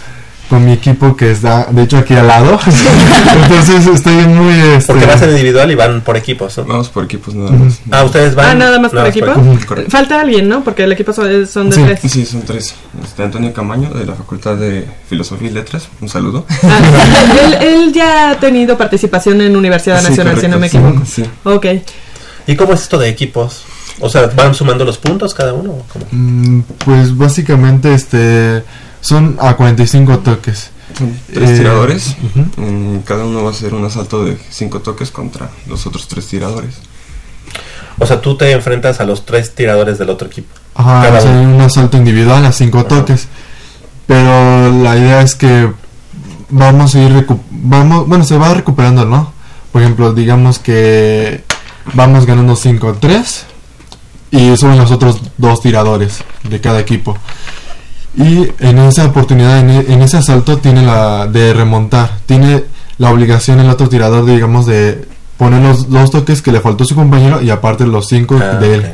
[0.48, 2.58] con mi equipo que está, de hecho, aquí al lado.
[3.42, 6.64] Entonces estoy muy, este, Porque vas en individual y van por equipos, ¿no?
[6.64, 7.80] Vamos por equipos nada más.
[7.90, 8.46] Ah, ustedes van.
[8.46, 9.32] Ah, nada más por equipo.
[9.66, 9.90] Correcto.
[9.90, 10.62] Falta alguien, ¿no?
[10.62, 12.00] Porque el equipo son, son de Sí, tres.
[12.12, 12.74] sí, son tres.
[13.02, 15.88] Este, Antonio Camaño, de la Facultad de Filosofía y Letras.
[16.00, 16.44] Un saludo.
[16.62, 16.78] Ah,
[17.44, 21.06] él, él ya ha tenido participación en Universidad Sí, Nacional, si no me correcto, equivoco.
[21.06, 21.30] sí, sí.
[21.44, 21.66] Ok.
[22.46, 23.62] ¿Y cómo es esto de equipos?
[24.00, 25.70] O sea, ¿van sumando los puntos cada uno?
[25.70, 26.04] o cómo?
[26.10, 28.62] Mm, Pues básicamente este
[29.04, 30.70] son a 45 toques.
[31.32, 32.16] Tres Eh, tiradores.
[32.22, 32.62] ujú.
[32.62, 36.26] Mm, Cada uno va a hacer un asalto de cinco toques contra los otros tres
[36.26, 36.74] tiradores.
[37.98, 40.52] O sea, tú te enfrentas a los tres tiradores del otro equipo.
[40.74, 43.28] Ajá, Cada o sea, un asalto individual a 5 toques.
[44.06, 45.70] Pero la idea es que
[46.50, 49.32] vamos a ir vamos, bueno, se va recuperando, ¿no?
[49.72, 51.44] Por ejemplo, digamos que
[51.94, 53.42] vamos ganando 5-3
[54.30, 57.16] y suben los otros dos tiradores de cada equipo.
[58.16, 62.18] Y en esa oportunidad, en, e- en ese asalto, tiene la de remontar.
[62.26, 62.64] Tiene
[62.98, 65.04] la obligación el otro tirador, digamos, de
[65.36, 68.54] poner los dos toques que le faltó a su compañero y aparte los cinco Ah,
[68.56, 68.92] de él.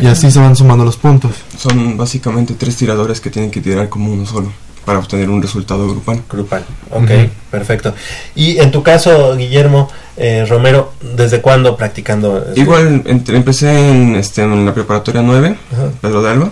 [0.00, 1.32] Y así se van sumando los puntos.
[1.58, 4.50] Son básicamente tres tiradores que tienen que tirar como uno solo
[4.86, 6.22] para obtener un resultado grupal.
[6.30, 6.64] Grupal.
[6.90, 7.10] Ok,
[7.50, 7.94] perfecto.
[8.34, 12.44] Y en tu caso, Guillermo eh, Romero, ¿desde cuándo practicando?
[12.56, 15.82] Igual empecé en, este, en la preparatoria 9, Ajá.
[16.00, 16.50] Pedro de Alba.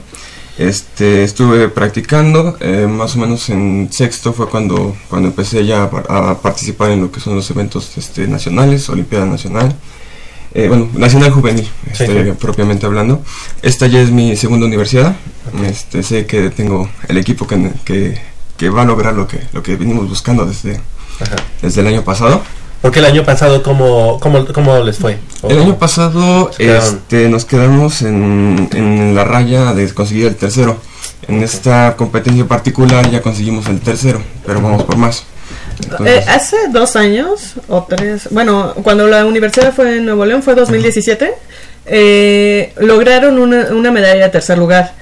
[0.61, 5.91] Este, estuve practicando, eh, más o menos en sexto fue cuando, cuando empecé ya a,
[5.91, 9.75] par- a participar en lo que son los eventos este, nacionales, Olimpiada Nacional,
[10.53, 12.33] eh, bueno, Nacional Juvenil, Sí, este, sí.
[12.39, 13.23] propiamente hablando.
[13.63, 15.17] Esta ya es mi segunda universidad,
[15.67, 18.21] este, sé que tengo el equipo que, que,
[18.59, 20.75] que va a lograr lo que, lo que venimos buscando desde,
[21.21, 21.37] Ajá.
[21.63, 22.43] desde el año pasado.
[22.83, 25.19] Porque el año pasado, ¿cómo, cómo, cómo les fue?
[25.49, 30.79] El ¿O- año pasado este, nos quedamos en, en la raya de conseguir el tercero.
[31.29, 35.25] En esta competencia particular ya conseguimos el tercero, pero vamos por más.
[35.83, 40.43] Entonces, Eh, hace dos años o tres, bueno, cuando la universidad fue en Nuevo León,
[40.43, 41.33] fue 2017,
[41.87, 44.93] eh, lograron una, una medalla de tercer lugar.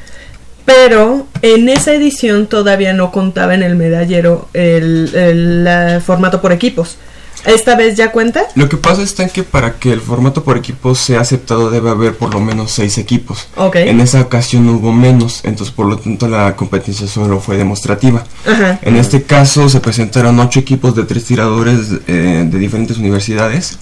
[0.64, 6.99] Pero en esa edición todavía no contaba en el medallero el, formato por equipos.
[7.45, 8.43] ¿Esta vez ya cuenta?
[8.57, 11.91] Lo que pasa está en que para que el formato por equipos sea aceptado debe
[11.91, 13.49] haber por lo menos seis equipos.
[13.57, 13.76] Ok.
[13.76, 18.24] En esa ocasión hubo menos, entonces por lo tanto la competencia solo fue demostrativa.
[18.47, 18.78] Ajá.
[18.82, 23.78] En este caso se presentaron ocho equipos de tres tiradores eh, de diferentes universidades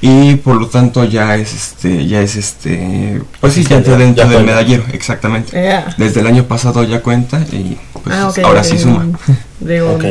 [0.00, 3.98] y por lo tanto ya es este ya es este pues sí ya entra Ya-
[3.98, 5.56] dentro ya del medallero exactamente
[5.98, 9.06] desde el año pasado ya cuenta y pues Ah, ahora sí suma
[9.94, 10.04] Ok,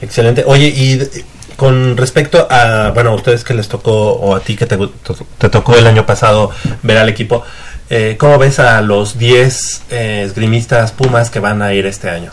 [0.00, 0.44] excelente.
[0.46, 1.00] Oye, y
[1.56, 4.78] con respecto a, bueno, a ustedes que les tocó, o a ti que te,
[5.38, 6.50] te tocó el año pasado
[6.82, 7.42] ver al equipo,
[7.90, 12.30] eh, ¿cómo ves a los 10 eh, esgrimistas Pumas que van a ir este año?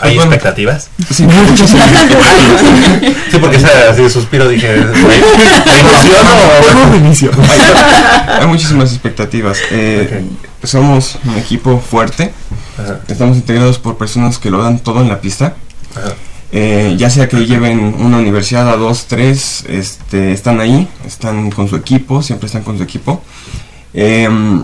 [0.00, 0.90] ¿Hay Bueno, expectativas?
[1.10, 1.26] Sí.
[3.30, 5.16] Sí, porque esa, así de suspiro dije, ¿me,
[6.98, 7.38] emociono.
[8.28, 9.58] Hay muchísimas expectativas.
[9.70, 10.22] Eh,
[10.62, 12.32] Somos un equipo fuerte.
[12.78, 13.00] Ajá.
[13.08, 15.54] Estamos integrados por personas que lo dan todo en la pista.
[15.96, 16.12] Ajá.
[16.54, 21.66] Eh, ya sea que lleven una universidad a dos, tres, este, están ahí, están con
[21.66, 23.22] su equipo, siempre están con su equipo.
[23.94, 24.62] Em,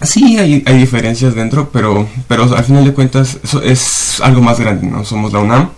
[0.00, 4.58] sí, hay, hay diferencias dentro, pero, pero al final de cuentas eso es algo más
[4.58, 5.04] grande, ¿no?
[5.04, 5.68] Somos la UNAM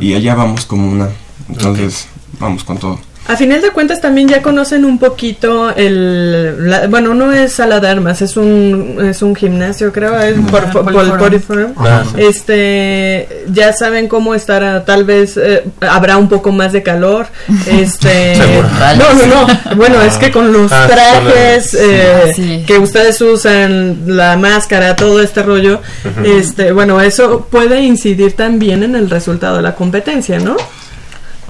[0.00, 1.08] y allá vamos como una.
[1.48, 2.08] Entonces,
[2.40, 2.98] vamos con todo.
[3.28, 6.70] A final de cuentas también ya conocen un poquito el...
[6.70, 10.70] la- bueno, no es sala de armas, es un, es un gimnasio, creo, es por,
[10.70, 11.72] por- por Poliforum.
[11.76, 12.22] Ah, sí.
[12.22, 17.26] Este, ya saben cómo estará, tal vez eh, habrá un poco más de calor.
[17.66, 19.76] Este, no, no, no.
[19.76, 22.64] Bueno, es que con los Ah, trajes eh, Sí.
[22.66, 25.80] que ustedes usan, la máscara, todo este rollo,
[26.24, 30.56] este, bueno, eso puede incidir también en el resultado de la competencia, ¿no?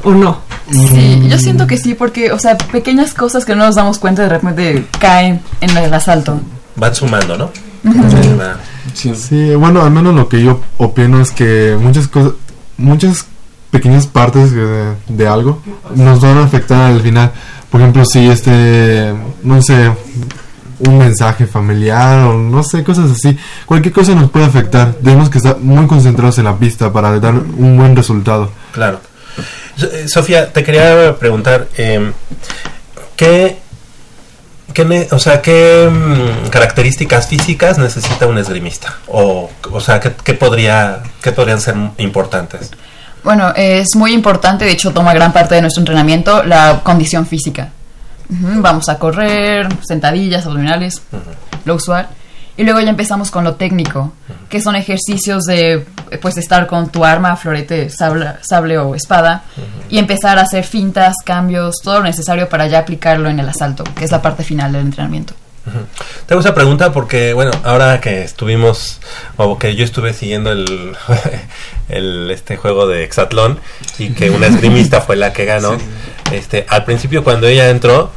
[0.06, 0.38] ¿O no?
[0.70, 4.22] Sí, yo siento que sí, porque, o sea, pequeñas cosas que no nos damos cuenta
[4.22, 6.38] de repente caen en el asalto.
[6.76, 7.50] Van sumando, ¿no?
[8.94, 12.34] Sí, bueno, al menos lo que yo opino es que muchas cosas,
[12.76, 13.26] muchas
[13.72, 15.60] pequeñas partes de, de algo
[15.96, 17.32] nos van a afectar al final.
[17.68, 19.90] Por ejemplo, si este, no sé,
[20.86, 23.36] un mensaje familiar o no sé, cosas así,
[23.66, 24.92] cualquier cosa nos puede afectar.
[25.02, 28.52] Tenemos que estar muy concentrados en la pista para dar un buen resultado.
[28.70, 29.00] Claro.
[29.82, 32.12] Eh, Sofía, te quería preguntar, eh,
[33.16, 33.58] ¿qué,
[35.10, 38.96] o sea, qué mm, características físicas necesita un esgrimista?
[39.08, 42.70] O, o sea, ¿qué, qué podría, qué podrían ser importantes?
[43.24, 47.70] Bueno, es muy importante, de hecho toma gran parte de nuestro entrenamiento, la condición física.
[48.28, 51.02] Vamos a correr, sentadillas, abdominales,
[51.64, 52.08] lo usual.
[52.56, 54.12] Y luego ya empezamos con lo técnico,
[54.48, 59.44] que son ejercicios de eh, pues estar con tu arma, florete, sable, sable o espada,
[59.90, 63.84] y empezar a hacer fintas, cambios, todo lo necesario para ya aplicarlo en el asalto,
[63.84, 65.34] que es la parte final del entrenamiento.
[66.26, 69.00] Tengo esa pregunta porque, bueno, ahora que estuvimos,
[69.36, 70.96] o que yo estuve siguiendo el,
[71.88, 73.58] el este juego de Exatlón
[73.98, 75.76] y que una esgrimista fue la que ganó,
[76.32, 78.12] este, al principio cuando ella entró,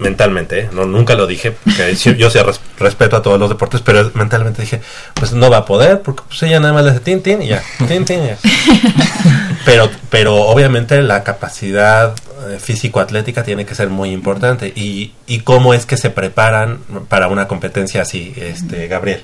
[0.00, 0.68] mentalmente, ¿eh?
[0.72, 4.62] no nunca lo dije, porque yo sí res- respeto a todos los deportes, pero mentalmente
[4.62, 4.80] dije,
[5.14, 7.48] pues no va a poder, porque pues ella nada más le hace tin tin y
[7.48, 8.38] ya, tin tin y ya.
[9.66, 12.14] Pero, pero obviamente la capacidad
[12.48, 14.72] eh, físico-atlética tiene que ser muy importante.
[14.74, 16.78] Y, ¿Y cómo es que se preparan
[17.08, 19.22] para una competencia así, este Gabriel?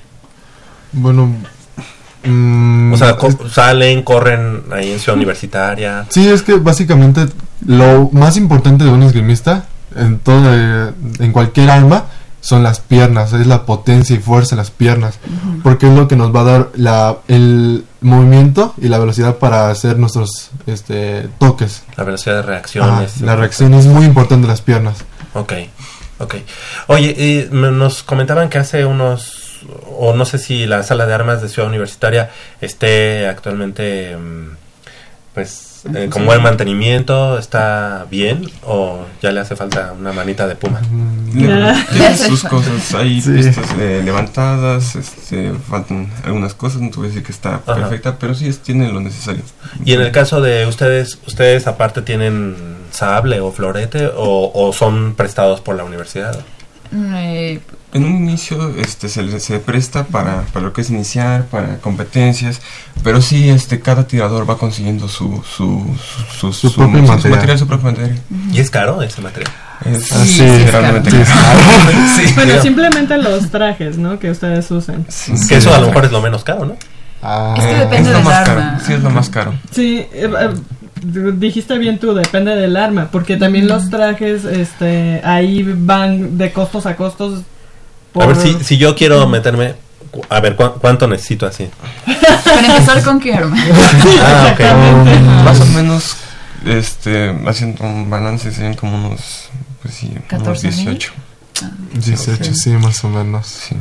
[0.91, 1.33] Bueno,
[2.23, 6.05] mm, O sea, co- salen, corren ahí en Ciudad Universitaria.
[6.09, 7.25] Sí, es que básicamente
[7.65, 9.65] lo más importante de un esgrimista
[9.97, 12.05] en todo eh, en cualquier arma
[12.39, 15.19] son las piernas, es la potencia y fuerza de las piernas,
[15.63, 19.69] porque es lo que nos va a dar la, el movimiento y la velocidad para
[19.69, 21.83] hacer nuestros este, toques.
[21.97, 23.01] La velocidad de reacción.
[23.03, 24.97] Es- la reacción es muy importante de las piernas.
[25.33, 25.53] Ok,
[26.19, 26.35] ok.
[26.87, 29.59] Oye, y me- nos comentaban que hace unos,
[29.99, 32.29] o no sé si la sala de armas de Ciudad Universitaria
[32.61, 34.49] esté actualmente, mm,
[35.33, 40.55] pues, eh, con buen mantenimiento, está bien, o ya le hace falta una manita de
[40.55, 40.81] puma.
[41.33, 43.33] Le- Tiene sus cosas ahí Sí.
[43.33, 47.75] pistas, eh, levantadas, este, faltan algunas cosas, no te voy a decir que está Ajá.
[47.75, 49.43] perfecta, pero sí es- tiene lo necesario.
[49.85, 52.55] Y en el caso de ustedes, ¿ustedes aparte tienen
[52.91, 56.39] sable o florete o, o son prestados por la universidad?
[56.93, 57.59] Eh,
[57.93, 61.77] En un inicio este, se, le- se presta para, para lo que es iniciar, para
[61.77, 62.61] competencias,
[63.03, 65.85] pero sí este, cada tirador va consiguiendo su, su,
[66.37, 67.57] su, Su propio material.
[67.57, 68.19] su propio material.
[68.51, 69.51] ¿Y es caro ese material?
[69.85, 71.01] Es Ah, sí, sí, es caro.
[71.01, 71.03] caro.
[72.15, 72.63] Sí, Bueno, digamos.
[72.63, 74.19] simplemente los trajes, ¿no?
[74.19, 75.05] Que ustedes usan.
[75.09, 76.75] Sí, que eso a lo mejor es lo menos caro, ¿no?
[77.21, 78.71] Ah, Es que depende es lo del más arma.
[78.73, 78.85] caro.
[78.85, 79.53] Sí, es lo más caro.
[79.71, 80.49] Sí, eh, eh,
[81.01, 86.85] dijiste bien tú, depende del arma, porque también los trajes, este, ahí van de costos
[86.85, 87.43] a costos.
[88.15, 89.75] A ver, por- si, si yo quiero meterme,
[90.29, 91.69] a ver, ¿cu- ¿cuánto necesito así?
[92.43, 93.57] para empezar con qué arma.
[94.21, 95.43] Ah, ok.
[95.45, 96.15] Más o menos,
[96.65, 99.49] este, haciendo un balance serían como unos,
[99.81, 100.73] pues sí, unos 14,000.
[100.73, 101.13] 18.
[101.93, 103.47] 18, sí, más o menos.
[103.47, 103.75] Sí.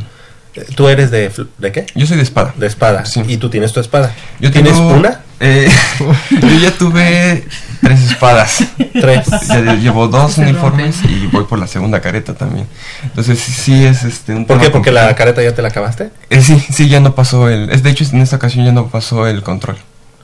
[0.74, 1.86] ¿Tú eres de, de qué?
[1.94, 2.54] Yo soy de espada.
[2.56, 3.04] De espada.
[3.04, 3.22] Sí.
[3.26, 4.12] ¿Y tú tienes tu espada?
[4.40, 5.20] Yo ¿Tienes tengo- una?
[5.38, 5.68] Eh,
[6.30, 7.44] yo ya tuve
[7.82, 8.64] tres espadas.
[8.92, 9.26] Tres.
[9.48, 12.66] Ya lle- llevo dos uniformes y voy por la segunda careta también.
[13.02, 14.70] Entonces sí, sí es este un ¿Por tema qué?
[14.70, 16.10] ¿Porque la careta ya te la acabaste?
[16.30, 17.68] Eh, sí, sí, ya no pasó el...
[17.70, 19.76] Es, de hecho, en esta ocasión ya no pasó el control.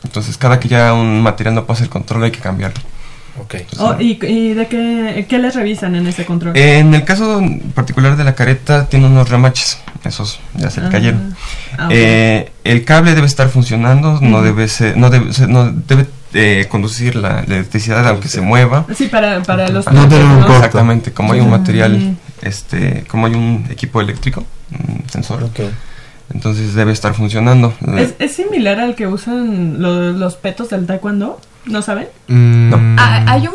[0.02, 2.80] Entonces, cada que ya un material no pasa el control hay que cambiarlo.
[3.40, 3.54] Ok.
[3.78, 6.56] Oh, ¿y, y de qué, qué les revisan en ese control?
[6.56, 7.42] En el caso
[7.74, 9.78] particular de la careta tiene unos remaches.
[10.04, 10.90] Esos ya se le Ah.
[10.90, 11.36] cayeron.
[11.78, 11.88] Ah.
[11.90, 16.66] Eh, el cable debe estar funcionando, no debe ser, no debe, ser- no debe eh,
[16.70, 18.86] conducir la, la electricidad aunque se mueva.
[18.96, 20.54] Sí, para, para los No tener un corto.
[20.56, 21.58] Exactamente, como hay un Ujú.
[21.58, 25.48] material, este, como hay un equipo eléctrico, un sensor,
[26.32, 27.74] entonces debe estar funcionando.
[27.98, 31.38] ¿Es, es similar al que usan lo- los petos del taekwondo?
[31.64, 32.08] ¿No saben?
[32.26, 33.54] Mm, Ah, hay un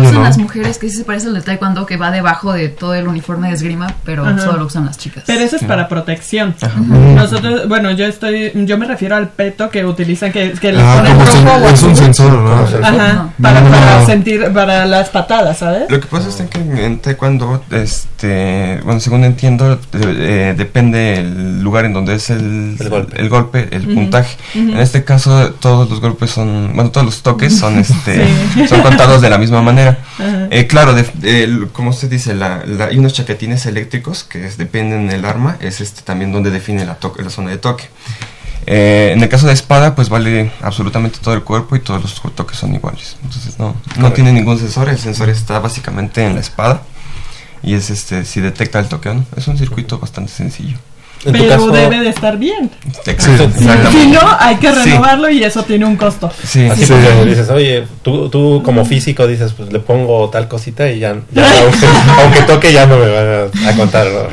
[0.00, 0.22] usan no.
[0.22, 3.08] las mujeres que sí se parece al de taekwondo que va debajo de todo el
[3.08, 4.38] uniforme de esgrima, pero Ajá.
[4.38, 5.24] solo lo usan las chicas.
[5.26, 6.54] Pero eso es para protección.
[6.60, 6.78] Ajá.
[6.78, 10.94] Nosotros, bueno, yo estoy, yo me refiero al peto que utilizan, que, que le Ah,
[10.96, 12.52] ponen como rojo o es un sensor, ¿no?
[12.86, 13.70] Ajá, para, No.
[13.70, 15.90] para sentir, para las patadas, ¿sabes?
[15.90, 17.64] Lo que pasa es que en taekwondo,
[18.18, 22.76] este, bueno, según entiendo, eh, depende el lugar en donde es el,
[23.14, 24.36] el golpe, el, puntaje.
[24.54, 28.66] En este caso, todos los golpes son, bueno, todos los toques son, este, Sí.
[28.66, 29.98] son contados de la misma manera.
[30.50, 34.58] Eh, claro, de- el- como usted dice, la, la- hay unos chaquetines eléctricos que es-
[34.58, 36.98] dependen del arma, es este también donde define la,
[37.28, 37.84] zona de toque.
[38.66, 42.20] Eh, en el caso de espada, pues vale absolutamente todo el cuerpo y todos los
[42.34, 43.16] toques son iguales.
[43.22, 46.82] Entonces no, no tiene ningún sensor, el sensor está básicamente en la espada
[47.62, 49.24] y es este si detecta el toque o no.
[49.36, 50.76] Es un circuito bastante sencillo.
[51.24, 52.70] En Pero caso- debe de estar bien.
[53.04, 53.90] Exacto, exactamente.
[53.90, 54.78] Si no, hay que Sí.
[54.84, 56.30] renovarlo y eso tiene un costo.
[56.46, 56.68] Sí.
[56.68, 56.92] Así Sí.
[56.92, 61.16] porque dices, oye, tú, tú como físico dices, pues le pongo tal cosita y ya,
[61.32, 61.86] ya aunque,
[62.22, 64.06] aunque toque ya no me van a, a contar.
[64.06, 64.28] ¿no?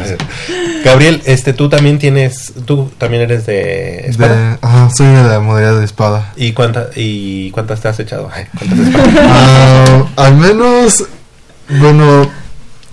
[0.83, 4.35] Gabriel, este, tú también tienes, tú también eres de espada.
[4.51, 6.33] De, ajá, soy de la modalidad de espada.
[6.35, 8.29] ¿Y, cuánta, ¿Y cuántas te has echado?
[8.31, 9.09] Ay, ¿cuántas espadas?
[9.27, 11.03] Ah, al menos,
[11.67, 12.29] bueno,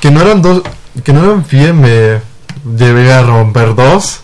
[0.03, 0.63] que no eran dos,
[1.05, 2.21] que no eran pie, me
[2.77, 4.21] llevé a romper dos,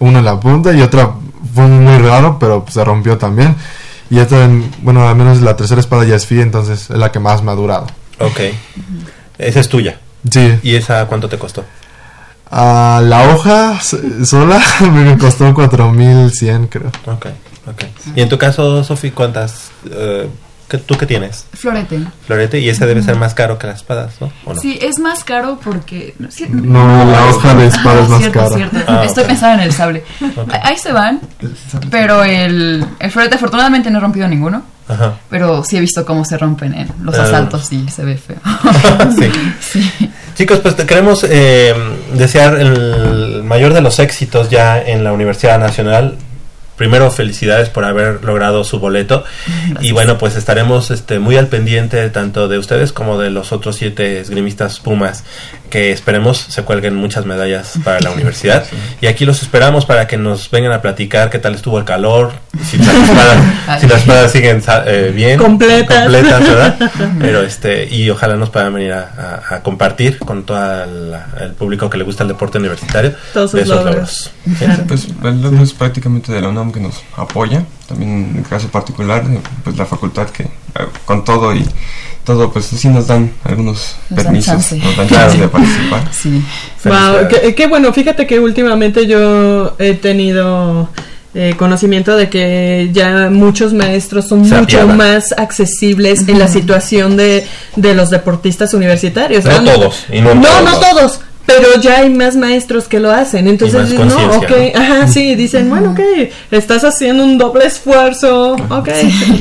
[0.00, 1.12] una en la punta y otra
[1.54, 3.54] fue muy raro, pero se rompió también.
[4.10, 7.12] Y esta, en- bueno, al menos la tercera espada ya es FIE, entonces es la
[7.12, 7.86] que más me ha durado.
[8.18, 8.40] Ok.
[9.38, 9.98] Esa es tuya.
[10.28, 10.58] Sí.
[10.64, 11.64] ¿Y esa cuánto te costó?
[12.50, 14.60] Ah, la hoja sola
[14.92, 16.88] me costó 4100, creo.
[17.06, 17.26] Ok,
[17.66, 17.84] ok.
[18.16, 19.70] ¿Y en tu caso, Sofi, cuántas?
[19.90, 20.28] eh,
[20.68, 21.46] ¿qué- ¿Tú qué tienes?
[21.52, 22.00] Florete.
[22.26, 24.32] Florete, y ese debe ser más caro que las espadas, ¿no?
[24.44, 24.60] ¿O no?
[24.60, 26.14] Sí, es más caro porque...
[26.18, 28.56] no, sí, No, la hoja de espada es más cierto, cara.
[28.56, 28.76] cierto.
[28.86, 29.28] Ah, Estoy ok.
[29.28, 30.04] pensando en el sable.
[30.62, 31.20] Ahí se van,
[31.90, 34.62] pero el, el florete afortunadamente no he rompido ninguno.
[34.86, 35.14] Ajá.
[35.30, 37.22] Pero sí he visto cómo se rompen en los Ah.
[37.22, 38.36] asaltos y se ve feo.
[39.60, 40.10] sí.
[40.34, 41.72] Chicos, pues te queremos eh,
[42.12, 46.16] desear el mayor de los éxitos ya en la Universidad Nacional.
[46.76, 49.24] Primero, felicidades por haber logrado su boleto.
[49.80, 53.76] Y bueno, pues estaremos este, muy al pendiente tanto de ustedes como de los otros
[53.76, 55.24] siete esgrimistas Pumas
[55.70, 58.64] que esperemos se cuelguen muchas medallas para la universidad.
[59.00, 62.32] Y aquí los esperamos para que nos vengan a platicar qué tal estuvo el calor,
[62.68, 63.36] si las espadas,
[63.80, 66.02] si las espadas siguen eh, bien, Completas.
[66.04, 66.90] completas, ¿verdad?
[67.20, 71.90] Pero este, y ojalá nos puedan venir a, a- a compartir con todo el público
[71.90, 74.30] que le gusta el deporte universitario Todos de sus esos logros.
[74.60, 74.80] logros.
[74.86, 79.24] Pues logro es prácticamente de la UNAM que nos apoya, también en el caso particular,
[79.30, 80.48] eh, pues la facultad que eh,
[81.04, 81.64] con todo y
[82.24, 86.08] todo, pues sí nos dan algunos Nos permisos, nos dan chance de participar.
[86.12, 86.42] Sí.
[86.84, 90.88] Wow, qué, qué bueno, fíjate que últimamente yo he tenido
[91.34, 94.96] eh, conocimiento de que ya muchos maestros son Se mucho apiadan.
[94.96, 97.46] más accesibles en la situación de,
[97.76, 99.44] de los deportistas universitarios.
[99.44, 101.20] No todos, y no no, todos no todos.
[101.46, 104.80] Pero ya hay más maestros que lo hacen, entonces más no, ok, ¿no?
[104.80, 106.00] ajá, sí, dicen, bueno, ok,
[106.50, 108.88] estás haciendo un doble esfuerzo, ok,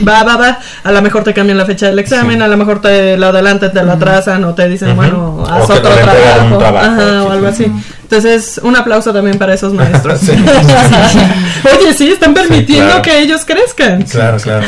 [0.07, 2.81] va, va, va, a lo mejor te cambian la fecha del examen, a lo mejor
[2.81, 7.23] te lo adelantan, te lo atrasan o te dicen, bueno, haz otro trabajo, trabajo, ajá,
[7.23, 7.65] o algo sí.
[7.65, 7.71] así.
[8.15, 10.21] Entonces, un aplauso también para esos maestros.
[10.23, 10.31] Sí.
[11.81, 13.01] Oye, sí, están permitiendo claro.
[13.01, 14.03] que ellos crezcan.
[14.03, 14.65] Claro, claro.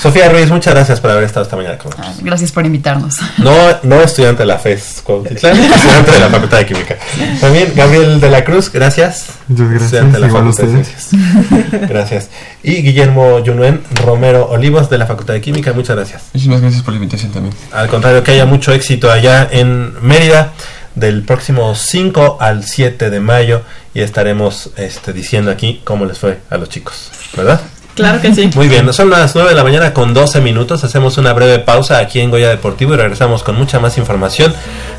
[0.00, 2.22] Sofía Ruiz, muchas gracias por haber estado esta mañana con nosotros.
[2.22, 3.16] Gracias por invitarnos.
[3.38, 6.96] No, no estudiante de la FES Cuautitlán, estudiante de la Facultad de Química.
[7.40, 9.26] También Gabriel de la Cruz, gracias.
[9.48, 10.84] Muchas gracias, Estudiante de la Facultad de.
[10.84, 11.88] Ciencias.
[11.88, 12.28] Gracias.
[12.62, 16.22] Y Guillermo Yunuen Romero Olivos de la Facultad de Química, muchas gracias.
[16.32, 17.54] Muchísimas gracias por la invitación también.
[17.72, 20.52] Al contrario, que haya mucho éxito allá en Mérida
[20.96, 23.62] del próximo 5 al 7 de mayo
[23.94, 27.60] y estaremos este, diciendo aquí cómo les fue a los chicos, ¿verdad?
[27.94, 28.50] Claro que sí.
[28.54, 30.84] Muy bien, son las 9 de la mañana con 12 minutos.
[30.84, 34.52] Hacemos una breve pausa aquí en Goya Deportivo y regresamos con mucha más información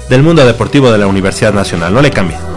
[0.09, 1.93] del mundo deportivo de la Universidad Nacional.
[1.93, 2.56] No le cambie.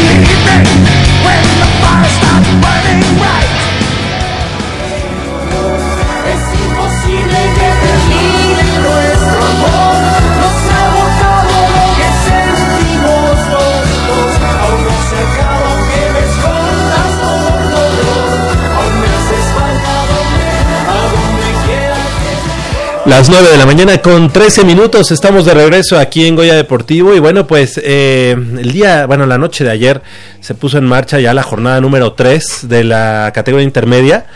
[23.11, 27.13] Las 9 de la mañana con 13 minutos estamos de regreso aquí en Goya Deportivo
[27.13, 30.01] y bueno pues eh, el día, bueno la noche de ayer
[30.39, 34.27] se puso en marcha ya la jornada número 3 de la categoría intermedia.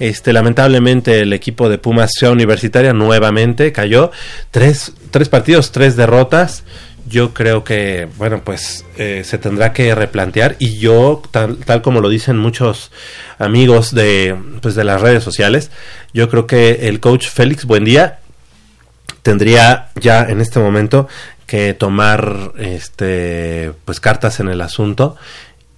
[0.00, 4.10] Este, lamentablemente el equipo de Pumas Ciudad Universitaria nuevamente cayó.
[4.50, 6.64] Tres, tres partidos, tres derrotas.
[7.06, 12.00] Yo creo que, bueno, pues eh, se tendrá que replantear y yo, tal, tal como
[12.00, 12.92] lo dicen muchos
[13.38, 15.70] amigos de, pues, de las redes sociales,
[16.14, 18.20] yo creo que el coach Félix Buendía
[19.22, 21.08] tendría ya en este momento
[21.46, 25.16] que tomar este pues cartas en el asunto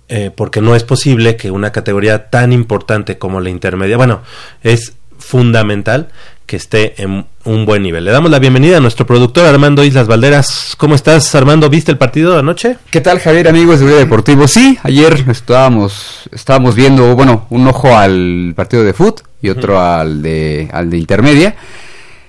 [0.08, 4.22] eh, porque no es posible que una categoría tan importante como la intermedia bueno
[4.62, 6.08] es fundamental
[6.46, 8.04] que esté en un buen nivel.
[8.04, 10.74] Le damos la bienvenida a nuestro productor Armando Islas Valderas.
[10.76, 11.70] ¿Cómo estás, Armando?
[11.70, 12.76] ¿Viste el partido anoche?
[12.90, 14.46] ¿Qué tal, Javier, amigos de Goya Deportivo?
[14.46, 20.20] Sí, ayer estábamos, estábamos viendo, bueno, un ojo al partido de foot y otro al
[20.20, 21.56] de, al de intermedia.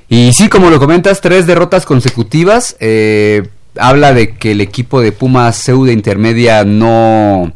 [0.07, 2.75] Y sí, como lo comentas, tres derrotas consecutivas.
[2.79, 3.43] eh,
[3.77, 7.51] habla de que el equipo de Pumas CEU de intermedia no,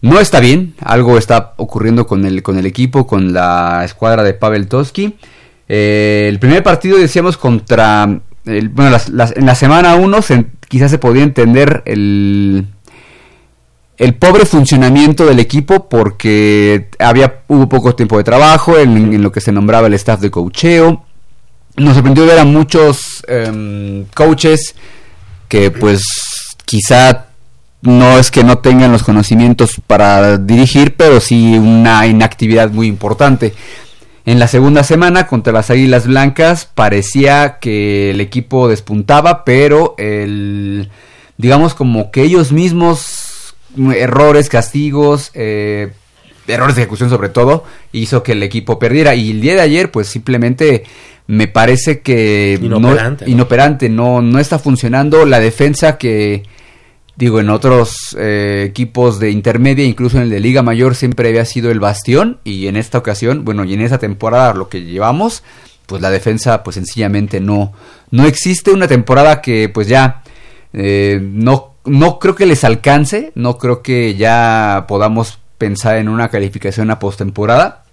[0.00, 0.74] no está bien.
[0.80, 5.16] Algo está ocurriendo con el, con el equipo, con la escuadra de Pavel Toski.
[5.68, 8.06] Eh, el primer partido decíamos contra...
[8.44, 10.18] bueno, en la semana 1
[10.68, 12.66] quizás se podía entender el,
[13.98, 19.32] el pobre funcionamiento del equipo porque había hubo poco tiempo de trabajo en, en lo
[19.32, 21.05] que se nombraba el staff de coacheo.
[21.76, 24.74] Nos sorprendió ver a muchos em, coaches
[25.48, 26.02] que pues
[26.64, 27.26] quizá
[27.82, 33.54] no es que no tengan los conocimientos para dirigir, pero sí una inactividad muy importante.
[34.24, 40.90] En la segunda semana contra las Águilas Blancas parecía que el equipo despuntaba, pero el
[41.36, 43.54] digamos como que ellos mismos
[43.94, 45.92] errores, castigos, eh,
[46.48, 49.14] errores de ejecución sobre todo, hizo que el equipo perdiera.
[49.14, 50.84] Y el día de ayer, pues simplemente
[51.26, 53.32] me parece que Inoperante, no, ¿no?
[53.32, 55.24] inoperante, no, no está funcionando.
[55.24, 56.44] La defensa que
[57.16, 61.44] digo en otros eh, equipos de intermedia, incluso en el de Liga Mayor siempre había
[61.44, 62.38] sido el bastión.
[62.44, 65.42] Y en esta ocasión, bueno, y en esta temporada lo que llevamos,
[65.86, 67.72] pues la defensa pues sencillamente no
[68.10, 68.70] no existe.
[68.70, 70.22] Una temporada que pues ya
[70.72, 76.28] eh, no no creo que les alcance, no creo que ya podamos pensar en una
[76.28, 77.84] calificación a postemporada,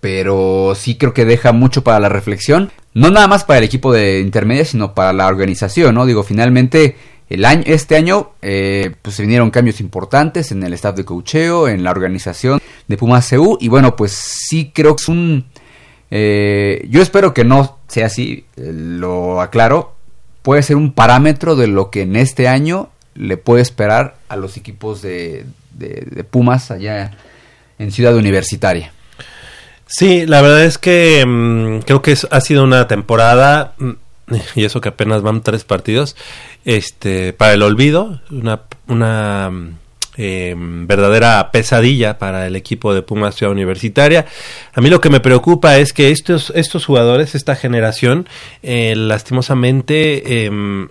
[0.00, 3.92] pero sí creo que deja mucho para la reflexión, no nada más para el equipo
[3.92, 6.06] de intermedia, sino para la organización, ¿no?
[6.06, 6.96] Digo, finalmente
[7.28, 11.68] el año, este año, eh, pues se vinieron cambios importantes en el staff de coacheo,
[11.68, 15.44] en la organización de Pumas CU, y bueno, pues sí creo que es un,
[16.10, 19.94] eh, yo espero que no sea así, lo aclaro,
[20.42, 24.56] puede ser un parámetro de lo que en este año le puede esperar a los
[24.56, 27.16] equipos de- de Pumas allá
[27.78, 28.92] en Ciudad Universitaria.
[29.88, 33.92] Sí, la verdad es que mm, creo que ha sido una temporada mm,
[34.54, 36.14] y eso que apenas van tres partidos,
[36.64, 39.68] este, para el olvido, una, mm,
[40.18, 44.26] eh, verdadera pesadilla para el equipo de Pumas Ciudad Universitaria.
[44.74, 48.28] A mí lo que me preocupa es que estos, estos jugadores, esta generación,
[48.62, 50.88] eh, lastimosamente, em,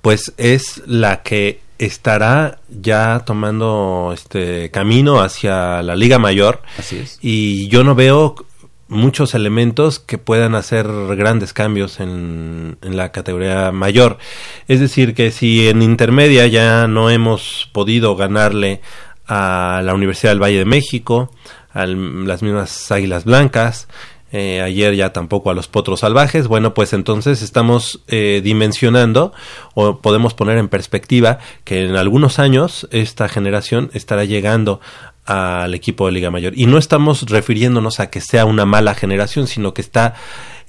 [0.00, 6.60] pues es la que estará ya tomando este camino hacia la Liga Mayor.
[6.78, 7.18] Así es.
[7.22, 8.36] Y yo no veo
[8.88, 10.86] muchos elementos que puedan hacer
[11.16, 14.18] grandes cambios en, en la categoría mayor.
[14.68, 18.82] Es decir, que si en intermedia ya no hemos podido ganarle
[19.26, 21.30] a la Universidad del Valle de México,
[21.72, 23.88] a las mismas Águilas Blancas,
[24.32, 29.32] eh, ayer ya tampoco a los potros salvajes, bueno, pues entonces estamos eh, dimensionando
[29.74, 34.80] o podemos poner en perspectiva que en algunos años esta generación estará llegando
[35.26, 36.52] al equipo de Liga Mayor.
[36.56, 40.14] Y no estamos refiriéndonos a que sea una mala generación, sino que está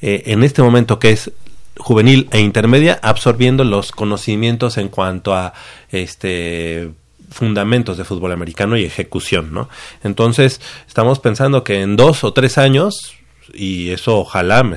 [0.01, 1.31] eh, en este momento que es
[1.77, 5.53] juvenil e intermedia absorbiendo los conocimientos en cuanto a
[5.89, 6.91] este
[7.31, 9.69] fundamentos de fútbol americano y ejecución, ¿no?
[10.03, 13.15] Entonces, estamos pensando que en dos o tres años,
[13.53, 14.75] y eso ojalá me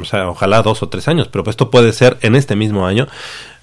[0.00, 3.08] o sea, ojalá dos o tres años, pero esto puede ser en este mismo año,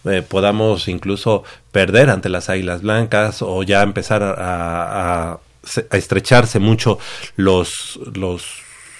[0.05, 5.39] eh, podamos incluso perder ante las Águilas Blancas o ya empezar a, a-
[5.91, 6.99] a estrecharse mucho
[7.37, 8.45] los, los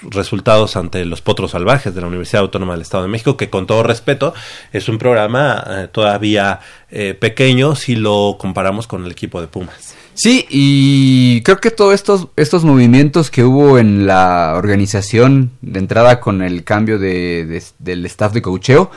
[0.02, 3.68] resultados ante los potros salvajes de la Universidad Autónoma del Estado de México, que con
[3.68, 4.34] todo respeto
[4.72, 6.60] es un programa eh, todavía
[6.90, 9.96] eh, pequeño si lo comparamos con el equipo de Pumas.
[10.18, 16.22] Sí, y creo que todos estos, estos movimientos que hubo en la organización de entrada
[16.22, 18.90] con el cambio de, de- del staff de cocheo,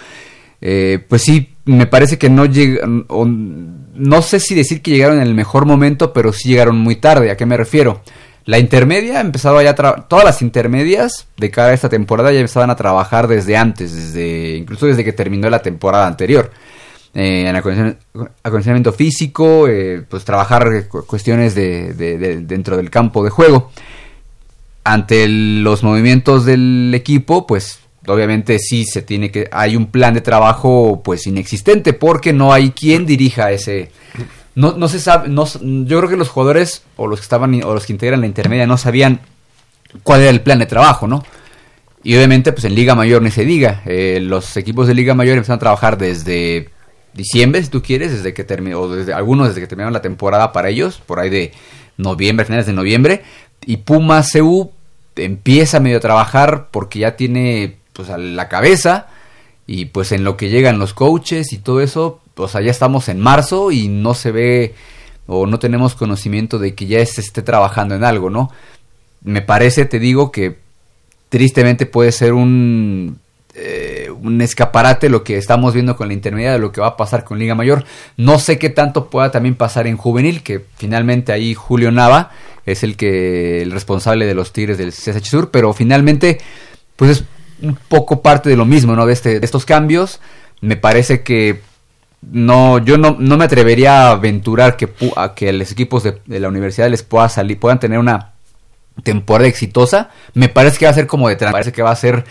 [0.61, 3.05] eh, pues sí, me parece que no llegan,
[3.95, 7.31] no sé si decir que llegaron en el mejor momento, pero sí llegaron muy tarde.
[7.33, 8.01] ¿A qué me refiero?
[8.45, 12.77] La intermedia empezaba ya, todas las intermedias de cara a esta temporada ya empezaban a
[12.77, 16.51] trabajar desde antes, desde incluso desde que terminó la temporada anterior.
[17.15, 17.97] Eh, en acondicion-
[18.43, 23.71] acondicionamiento físico, eh, pues trabajar cu- cuestiones de, de- de- dentro del campo de juego.
[24.85, 30.23] Ante los movimientos del equipo, pues obviamente sí se tiene que hay un plan de
[30.23, 33.91] trabajo pues inexistente porque no hay quien dirija ese
[34.55, 35.45] no, no se sabe no,
[35.85, 38.67] yo creo que los jugadores o los que estaban o los que integran la intermedia
[38.67, 39.21] no sabían
[40.05, 41.23] cuál era el plan de trabajo no
[42.03, 45.37] y obviamente pues en Liga Mayor ni se diga Eh, los equipos de Liga Mayor
[45.37, 46.71] empezaron a trabajar desde
[47.19, 50.53] diciembre si tú quieres desde que terminó o desde algunos desde que terminaron la temporada
[50.53, 51.53] para ellos por ahí de
[51.99, 53.23] noviembre finales de noviembre
[53.67, 54.71] y Puma CU
[55.17, 59.09] empieza medio a trabajar porque ya tiene pues la cabeza
[59.67, 63.21] y pues en lo que llegan los coaches y todo eso, pues allá estamos en
[63.21, 64.75] marzo y no se ve
[65.27, 68.51] o no tenemos conocimiento de que ya se esté trabajando en algo, ¿no?
[69.23, 70.57] Me parece, te digo, que
[71.29, 73.19] tristemente puede ser un
[73.61, 76.97] eh, un escaparate lo que estamos viendo con la intermedia de lo que va a
[76.97, 77.85] pasar con Liga Mayor.
[78.17, 82.31] No sé qué tanto pueda también pasar en juvenil, que finalmente ahí Julio Nava
[82.67, 86.39] es el que el responsable de los Tigres del CSH Sur, pero finalmente
[86.97, 87.25] pues es
[87.63, 89.07] un poco parte de lo mismo, ¿no?
[89.07, 90.21] De este de estos cambios.
[90.61, 91.61] Me parece que
[92.23, 96.49] no yo no, no me atrevería a aventurar que a que los equipos de, la
[96.49, 98.33] universidad les pueda salir puedan tener una
[99.03, 100.11] temporada exitosa.
[100.35, 102.25] Me parece que va a ser como de me parece que va a ser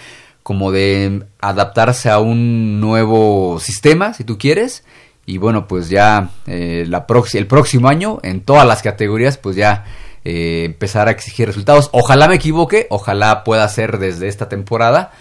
[0.47, 4.85] como de adaptarse a un nuevo sistema, si tú quieres.
[5.25, 9.83] Y bueno, pues ya eh, la el próximo año, en todas las categorías, pues ya
[10.23, 11.89] eh, empezar a exigir resultados.
[11.91, 15.11] Ojalá me equivoque, ojalá pueda ser desde esta temporada.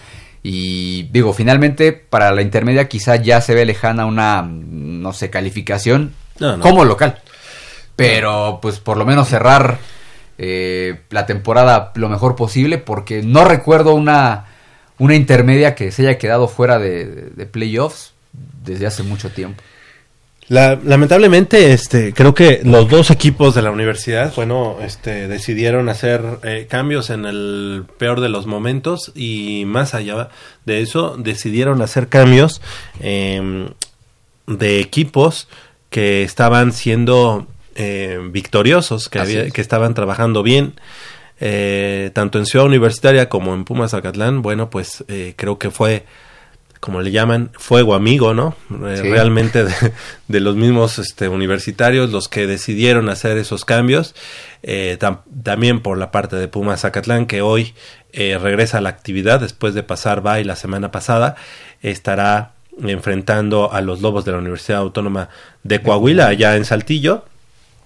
[0.43, 6.13] Y digo, finalmente para la intermedia quizá ya se ve lejana una, no sé, calificación
[6.39, 6.63] No, no.
[6.63, 7.19] como local.
[7.97, 9.79] Pero pues por lo menos cerrar
[10.37, 14.45] eh, la temporada lo mejor posible porque no recuerdo una,
[14.99, 18.13] una intermedia que se haya quedado fuera de, playoffs
[18.63, 19.61] desde hace mucho tiempo.
[20.49, 26.21] La- lamentablemente, este, creo que los dos equipos de la universidad, bueno, este, decidieron hacer
[26.43, 30.29] eh, cambios en el peor de los momentos y más allá
[30.65, 32.61] de eso, decidieron hacer cambios
[33.01, 33.67] em,
[34.47, 35.49] de equipos
[35.89, 37.45] que estaban siendo
[37.75, 39.53] eh, victoriosos, que, Así había- es.
[39.53, 40.73] que estaban trabajando bien.
[41.39, 46.05] Eh, tanto en Ciudad Universitaria como en Pumas Zacatlán, bueno, pues eh, creo que fue
[46.79, 48.55] como le llaman, fuego amigo, ¿no?
[48.85, 49.09] Eh, Sí.
[49.09, 49.73] Realmente de,
[50.27, 54.13] de los mismos este, universitarios los que decidieron hacer esos cambios.
[54.61, 57.73] Eh, tam- también por la parte de Pumas Zacatlán, que hoy
[58.13, 61.35] eh, regresa a la actividad después de pasar by la semana pasada,
[61.81, 62.51] estará
[62.83, 65.29] enfrentando a los Lobos de la Universidad Autónoma
[65.63, 67.25] de Coahuila, allá en Saltillo.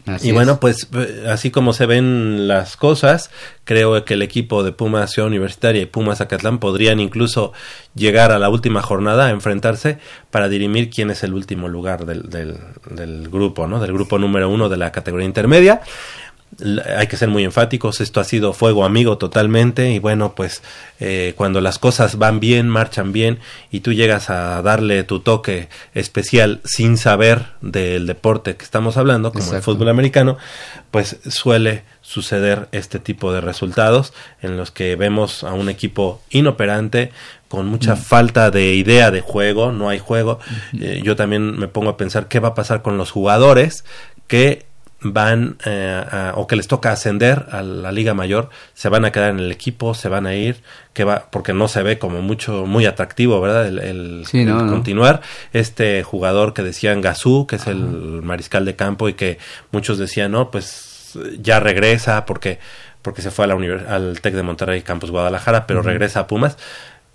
[0.06, 0.36] Así y es.
[0.36, 3.30] bueno, pues eh, así como se ven las cosas,
[3.64, 7.54] creo que el equipo de Pumas Ciudad Universitaria y Pumas Zacatlán podrían incluso
[7.96, 10.00] llegar a la última jornada a enfrentarse
[10.30, 12.58] para dirimir quién es el último lugar del, del,
[12.90, 13.80] del grupo, ¿no?
[13.80, 15.82] Del grupo número uno de la categoría intermedia.
[16.98, 20.62] Hay que ser muy enfáticos, esto ha sido fuego amigo totalmente y bueno, pues
[21.00, 23.40] eh, cuando las cosas van bien, marchan bien
[23.72, 29.32] y tú llegas a darle tu toque especial sin saber del deporte que estamos hablando,
[29.32, 30.38] como el fútbol americano,
[30.92, 37.12] pues suele suceder este tipo de resultados en los que vemos a un equipo inoperante
[37.48, 37.98] con mucha Mm.
[37.98, 40.40] falta de idea de juego, no hay juego.
[40.80, 43.84] Eh, yo también me pongo a pensar qué va a pasar con los jugadores
[44.28, 44.66] que
[45.04, 49.12] van eh, a- o que les toca ascender a la liga mayor, se van a
[49.12, 50.62] quedar en el equipo, se van a ir,
[50.94, 53.68] que va porque no se ve como mucho muy atractivo, ¿verdad?
[53.68, 54.72] El, el- Sí, no, el no.
[54.72, 55.22] continuar.
[55.54, 57.78] Este jugador que decían Gazú, que es el
[58.24, 59.40] mariscal de campo y que
[59.72, 62.60] muchos decían, no, pues ya regresa porque
[63.02, 63.56] porque se fue a la
[63.90, 66.58] al Tec de Monterrey Campus Guadalajara, pero regresa a Pumas.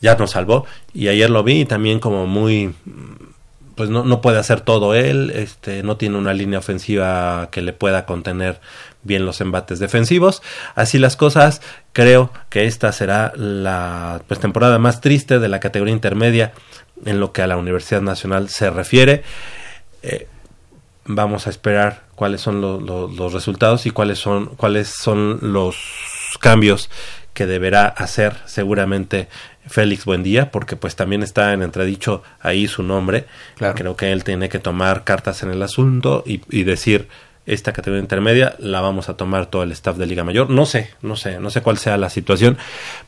[0.01, 0.67] ya nos salvó.
[0.93, 2.75] Y ayer lo vi también como muy
[3.77, 7.73] pues no, no puede hacer todo él, este, no tiene una línea ofensiva que le
[7.73, 8.61] pueda contener
[9.03, 10.43] bien los embates defensivos.
[10.75, 11.61] Así las cosas,
[11.93, 16.53] creo que esta será la pues, temporada más triste de la categoría intermedia
[17.05, 19.23] en lo que a la Universidad Nacional se refiere.
[20.03, 20.27] Eh,
[21.05, 25.77] vamos a esperar cuáles son lo- lo- los resultados y cuáles son, cuáles son los
[26.41, 26.91] cambios
[27.37, 29.29] que deberá hacer seguramente
[29.69, 33.27] Félix Buendía, porque pues también está en entredicho ahí su nombre.
[33.77, 37.09] Creo que él tiene que tomar cartas en el asunto y, y decir
[37.45, 40.51] esta categoría intermedia la vamos a tomar todo el staff de Liga Mayor.
[40.51, 42.59] No sé, no sé, no sé cuál sea la situación,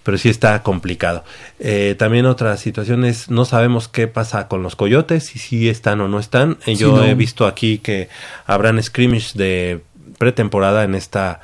[0.05, 1.25] pero sí está complicado.
[1.59, 6.01] Eh, también otra situación es, no sabemos qué pasa con los coyotes, si sí están
[6.03, 6.59] o no están.
[6.65, 7.05] Sí, Yo no.
[7.05, 8.09] he visto aquí que
[8.47, 9.81] habrán scrimmage de
[10.19, 11.41] pretemporada en esta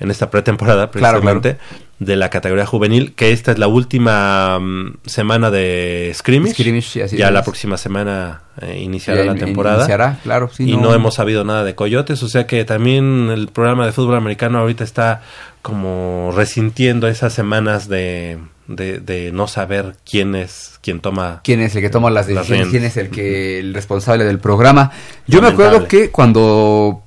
[0.00, 1.58] en esta pretemporada Claro, precisamente
[2.00, 7.16] de la categoría juvenil que esta es la última mm, semana de scrimmage, Scrimmage, así
[7.16, 7.32] ya es.
[7.32, 9.78] la próxima semana eh, iniciará la temporada.
[9.78, 10.94] iniciará, claro, sí, y no- no...
[10.94, 14.82] hemos sabido nada de coyotes o sea que también el programa de fútbol americano ahorita
[14.82, 15.22] está
[15.62, 21.74] como resintiendo esas semanas de, de, de no saber quién es quien toma quién es
[21.76, 24.90] el que toma las decisiones, quién es el que el responsable del programa.
[25.28, 27.03] Yo me acuerdo que cuando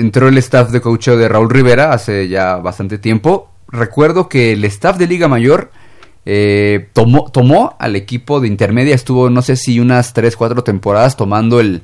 [0.00, 4.64] entró el staff de coacheo de Raúl Rivera hace ya bastante tiempo, recuerdo que el
[4.64, 5.70] staff de Liga Mayor
[6.26, 11.16] eh, tomó, tomó al equipo de intermedia, estuvo no sé si unas 3, 4 temporadas
[11.16, 11.82] tomando el,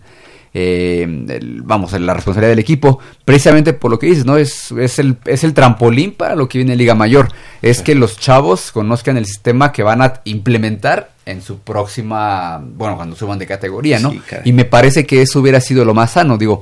[0.53, 4.37] eh, el- vamos, la responsabilidad del equipo, precisamente por lo que dices, ¿no?
[4.37, 7.29] Es, es, el, es el trampolín para lo que viene en Liga Mayor,
[7.63, 12.97] es que los chavos conozcan el sistema que van a implementar en su próxima, bueno,
[12.97, 14.11] cuando suban de categoría, ¿no?
[14.13, 16.61] Sí, y me parece que eso hubiera sido lo más sano, digo,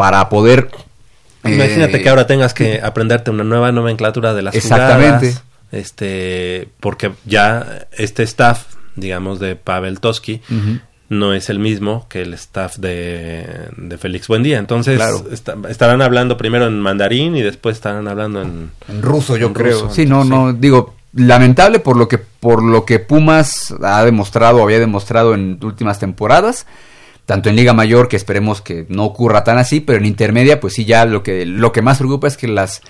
[0.00, 0.70] para poder...
[1.44, 5.28] Imagínate eh, que ahora tengas que aprenderte una nueva nomenclatura de las Exactamente.
[5.32, 8.64] jugadas, este, porque ya este staff,
[8.96, 10.40] digamos, de Pavel Toski,
[11.08, 14.58] no es el mismo que el staff de, de Félix Buendía.
[14.58, 15.24] Entonces, Claro.
[15.68, 19.82] estarán hablando primero en mandarín y después estarán hablando en, En ruso, yo en creo.
[19.82, 19.94] ruso.
[19.94, 24.62] sí, no, no, digo, lamentable por lo que por lo que Pumas ha demostrado o
[24.64, 26.66] había demostrado en últimas temporadas,
[27.26, 30.74] tanto en Liga Mayor que esperemos que no ocurra tan así, pero en intermedia pues
[30.74, 32.82] sí ya lo que lo que más preocupa es que las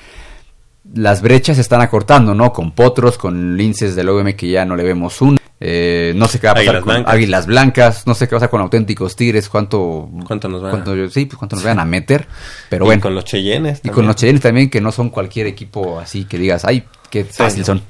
[0.95, 2.53] las brechas se están acortando, ¿no?
[2.53, 6.41] Con Potros, con Linces del OM que ya no le vemos un eh, no sé
[6.41, 7.15] qué va a pasar Águilas con Blancas.
[7.15, 10.71] Águilas Blancas, no sé qué va a pasar con auténticos Tigres, cuánto cuánto nos van
[10.71, 12.27] cuánto, sí, pues cuánto nos van a meter,
[12.71, 13.03] pero Y bueno.
[13.03, 13.95] con los Cheyennes Y también.
[13.95, 17.65] con los Cheyennes también, que no son cualquier equipo así que digas, ay, qué fácil
[17.67, 17.83] son.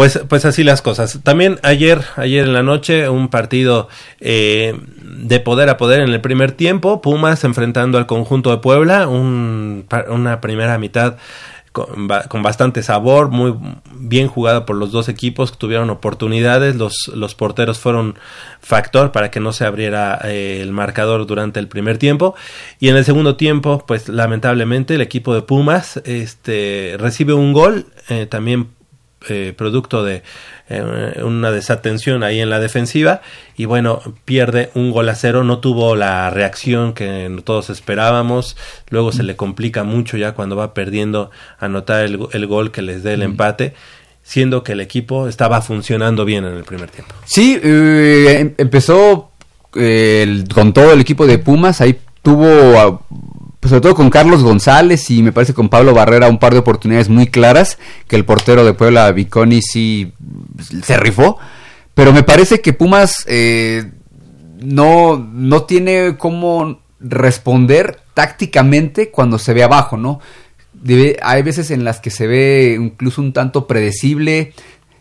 [0.00, 1.20] Pues, pues así las cosas.
[1.22, 6.22] También ayer, ayer en la noche, un partido eh, de poder a poder en el
[6.22, 7.02] primer tiempo.
[7.02, 9.06] Pumas enfrentando al conjunto de Puebla.
[9.08, 11.18] Un, una primera mitad
[11.72, 13.54] con bastante sabor, muy
[13.94, 16.76] bien jugada por los dos equipos que tuvieron oportunidades.
[16.76, 18.14] Los, los porteros fueron
[18.62, 22.34] factor para que no se abriera eh, el marcador durante el primer tiempo.
[22.78, 27.84] Y en el segundo tiempo, pues lamentablemente el equipo de Pumas este, recibe un gol.
[28.08, 28.79] eh, también
[29.28, 30.22] eh, producto de
[30.68, 33.20] eh, una desatención ahí en la defensiva.
[33.56, 35.44] Y bueno pierde un gol a cero.
[35.44, 38.56] No tuvo la reacción que todos esperábamos.
[38.88, 43.02] Luego se le complica mucho ya cuando va perdiendo anotar el, el gol que les
[43.02, 43.74] dé el empate
[44.22, 47.14] siendo que el equipo estaba funcionando bien en el primer tiempo.
[47.24, 49.30] Sí, eh, em- empezó
[49.74, 53.02] eh, el- con todo el equipo de Pumas, ahí tuvo,
[53.60, 56.60] pues, sobre todo con Carlos González y me parece con Pablo Barrera un par de
[56.60, 57.78] oportunidades muy claras,
[58.08, 60.12] que el portero de Puebla, Viconi, sí
[60.82, 61.38] se rifó,
[61.94, 63.92] pero me parece que Pumas eh,
[64.62, 70.20] no, no tiene cómo responder tácticamente cuando se ve abajo, ¿no?
[71.22, 74.54] Hay veces en las que se ve incluso un tanto predecible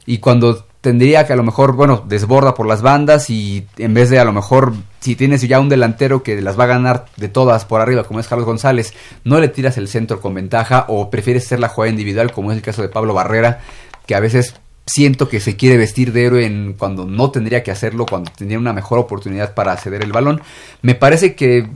[0.06, 4.10] y cuando tendría que a lo mejor, bueno, desborda por las bandas y en vez
[4.10, 7.30] de a lo mejor, si tienes ya un delantero que las va a ganar de
[7.30, 8.93] todas por arriba, como es Carlos González,
[9.23, 12.57] no le tiras el centro con ventaja o prefieres hacer la jugada individual, como es
[12.57, 13.61] el caso de Pablo Barrera,
[14.05, 14.55] que a veces
[14.85, 18.59] siento que se quiere vestir de héroe en cuando no tendría que hacerlo, cuando tendría
[18.59, 20.41] una mejor oportunidad para ceder el balón.
[20.81, 21.67] Me parece que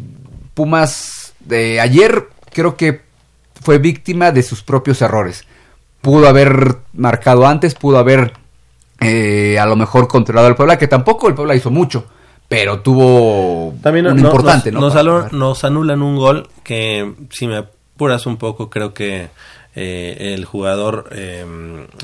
[0.53, 3.01] Pumas de ayer creo que
[3.59, 5.45] fue víctima de sus propios errores.
[6.01, 8.33] Pudo haber marcado antes, pudo haber
[8.99, 12.05] eh, a lo mejor controlado al Puebla, que tampoco el Puebla hizo mucho,
[12.47, 18.37] pero tuvo también un no- importante, nos, anulan un gol que si me apuras un
[18.37, 19.29] poco creo que
[19.75, 21.43] eh, el jugador eh,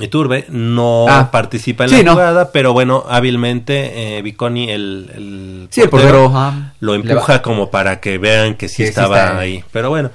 [0.02, 2.12] Iturbe no Ah, participa en sí, la no.
[2.14, 6.34] jugada, pero bueno, hábilmente eh, Viconi, el, el Sí, el portero,
[6.80, 9.58] lo empuja como para que vean que sí Que sí estaba está ahí.
[9.58, 9.64] ahí.
[9.72, 10.10] Pero bueno,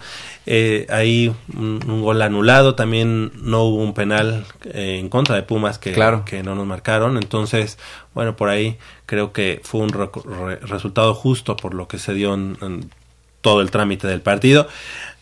[0.47, 5.43] eh, ahí un, un gol anulado, también no hubo un penal eh, en contra de
[5.45, 6.25] Pumas que, Claro.
[6.25, 7.17] que no nos marcaron.
[7.19, 7.79] Entonces,
[8.15, 9.93] bueno, por ahí creo que fue un
[10.63, 12.91] resultado justo por lo que se dio en,
[13.41, 14.69] todo el trámite del partido.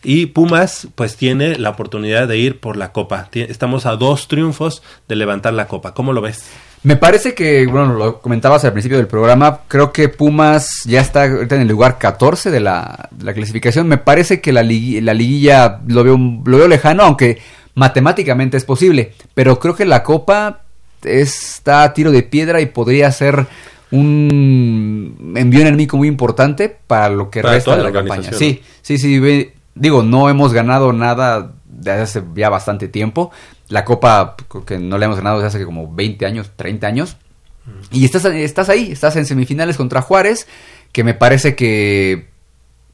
[0.01, 3.29] Y Pumas, pues tiene la oportunidad de ir por la copa.
[3.33, 5.93] Estamos a dos triunfos de levantar la copa.
[5.93, 6.45] ¿Cómo lo ves?
[6.83, 11.25] Me parece que, bueno, lo comentabas al principio del programa, creo que Pumas ya está
[11.25, 13.87] en el lugar 14 de la, clasificación.
[13.87, 17.41] Me parece que la, la liguilla lo veo, lo veo lejano, aunque
[17.75, 19.13] matemáticamente es posible.
[19.33, 20.63] Pero creo que la Copa
[21.03, 23.47] está a tiro de piedra y podría ser
[23.93, 28.31] un envío enemigo muy importante para lo que Para resta de la la campaña.
[28.33, 29.19] Sí, sí, sí.
[29.19, 33.31] ve- digo, no hemos ganado nada desde hace ya bastante tiempo.
[33.69, 37.17] La Copa creo que no la hemos ganado desde hace como 20 años, 30 años.
[37.91, 40.47] Y estás, estás ahí, estás en semifinales contra Juárez,
[40.91, 42.27] que me parece que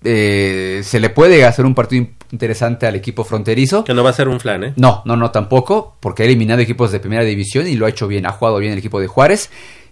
[0.04, 3.84] eh, se le puede hacer un partido in- interesante al equipo fronterizo.
[3.84, 4.74] Que no va a ser un flan, ¿eh?
[4.78, 8.08] No, no, no tampoco, porque ha eliminado equipos de primera división y lo ha hecho
[8.08, 9.50] bien, ha jugado bien el equipo de Juárez.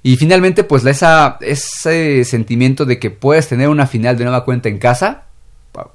[0.08, 4.46] Y finalmente, pues la- esa, ese sentimiento de que puedes tener una final de nueva
[4.46, 5.24] cuenta en casa.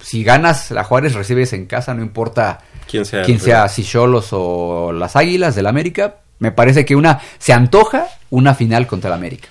[0.01, 4.29] Si ganas la Juárez, recibes en casa, no importa Quién sea quién sea, si Cholos
[4.31, 6.17] o las Águilas del América.
[6.39, 9.49] Me parece que una se antoja una final contra el América.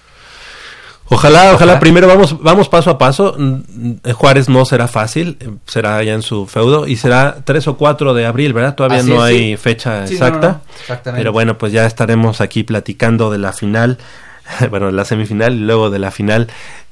[1.14, 1.80] Ojalá, ojalá, Ojalá.
[1.82, 3.36] primero vamos, vamos paso a paso.
[3.38, 3.56] Mm,
[4.06, 7.76] eh, Juárez no será fácil, eh, será ya en su feudo y será 3 o
[7.76, 8.76] 4 de abril, ¿verdad?
[8.76, 9.58] Todavía Así no es, hay sí.
[9.58, 10.48] fecha Sí, no, exacta.
[10.48, 11.20] no, no, exactamente.
[11.20, 13.98] Pero bueno, pues ya estaremos aquí platicando de la final,
[14.70, 16.48] bueno, la semifinal y luego de la final.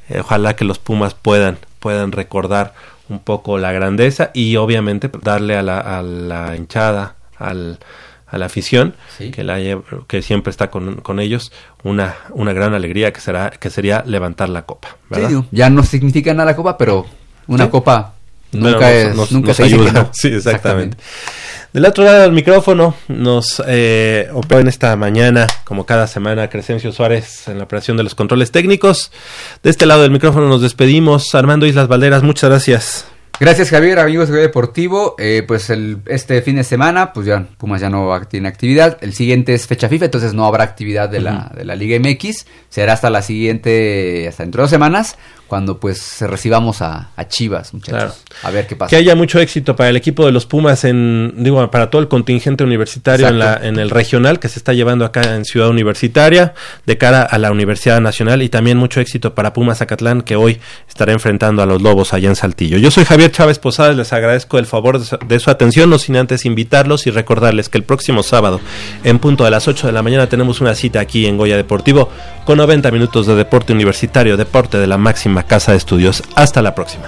[0.09, 2.73] Eh, ojalá que los Pumas puedan, puedan recordar
[3.09, 7.79] un poco la grandeza y obviamente darle a la, a la hinchada, al,
[8.27, 9.31] a la afición Sí.
[9.31, 9.57] que, la,
[10.07, 11.51] que siempre está con, con ellos
[11.83, 16.33] una, una gran alegría que será que sería levantar la copa Sí, ya no significa
[16.33, 17.05] nada la copa, pero
[17.47, 17.69] una Sí.
[17.71, 18.13] copa
[18.51, 19.91] nunca, es, nos- nunca nos se ayuda.
[19.91, 20.09] no.
[20.13, 20.97] Sí, exactamente.
[21.71, 26.91] Del otro lado del micrófono nos eh, operó en esta mañana, como cada semana, Crescencio
[26.91, 29.11] Suárez en la operación de los controles técnicos.
[29.61, 31.35] De este lado del micrófono nos despedimos.
[31.35, 33.05] Armando Islas Valderas, muchas gracias.
[33.39, 35.13] Gracias Javier, amigos de Deportivo.
[35.19, 38.97] Eh, pues el, este fin de semana, pues ya Pumas ya no tiene actividad.
[39.01, 42.47] El siguiente es fecha FIFA, entonces no habrá actividad de, la, de la Liga MX.
[42.69, 45.17] Será hasta la siguiente, hasta dentro de dos semanas,
[45.49, 48.23] cuando pues recibamos a, a Chivas, muchachos.
[48.43, 48.89] A ver qué pasa.
[48.89, 52.07] Que haya mucho éxito para el equipo de los Pumas en, digo, para todo el
[52.07, 56.53] contingente universitario en, la, en el regional que se está llevando acá en Ciudad Universitaria
[56.85, 60.59] de cara a la Universidad Nacional y también mucho éxito para Pumas Zacatlán que hoy
[60.87, 62.77] estará enfrentando a los Lobos allá en Saltillo.
[62.77, 65.97] Yo soy Javier Chávez Posadas, les agradezco el favor de su, de su atención, no
[65.97, 68.61] sin antes invitarlos y recordarles que el próximo sábado
[69.03, 72.09] en punto de las 8 de la mañana tenemos una cita aquí en Goya Deportivo
[72.45, 76.23] con 90 minutos de deporte universitario, deporte de la máxima casa de estudios.
[76.35, 77.05] Hasta la próxima.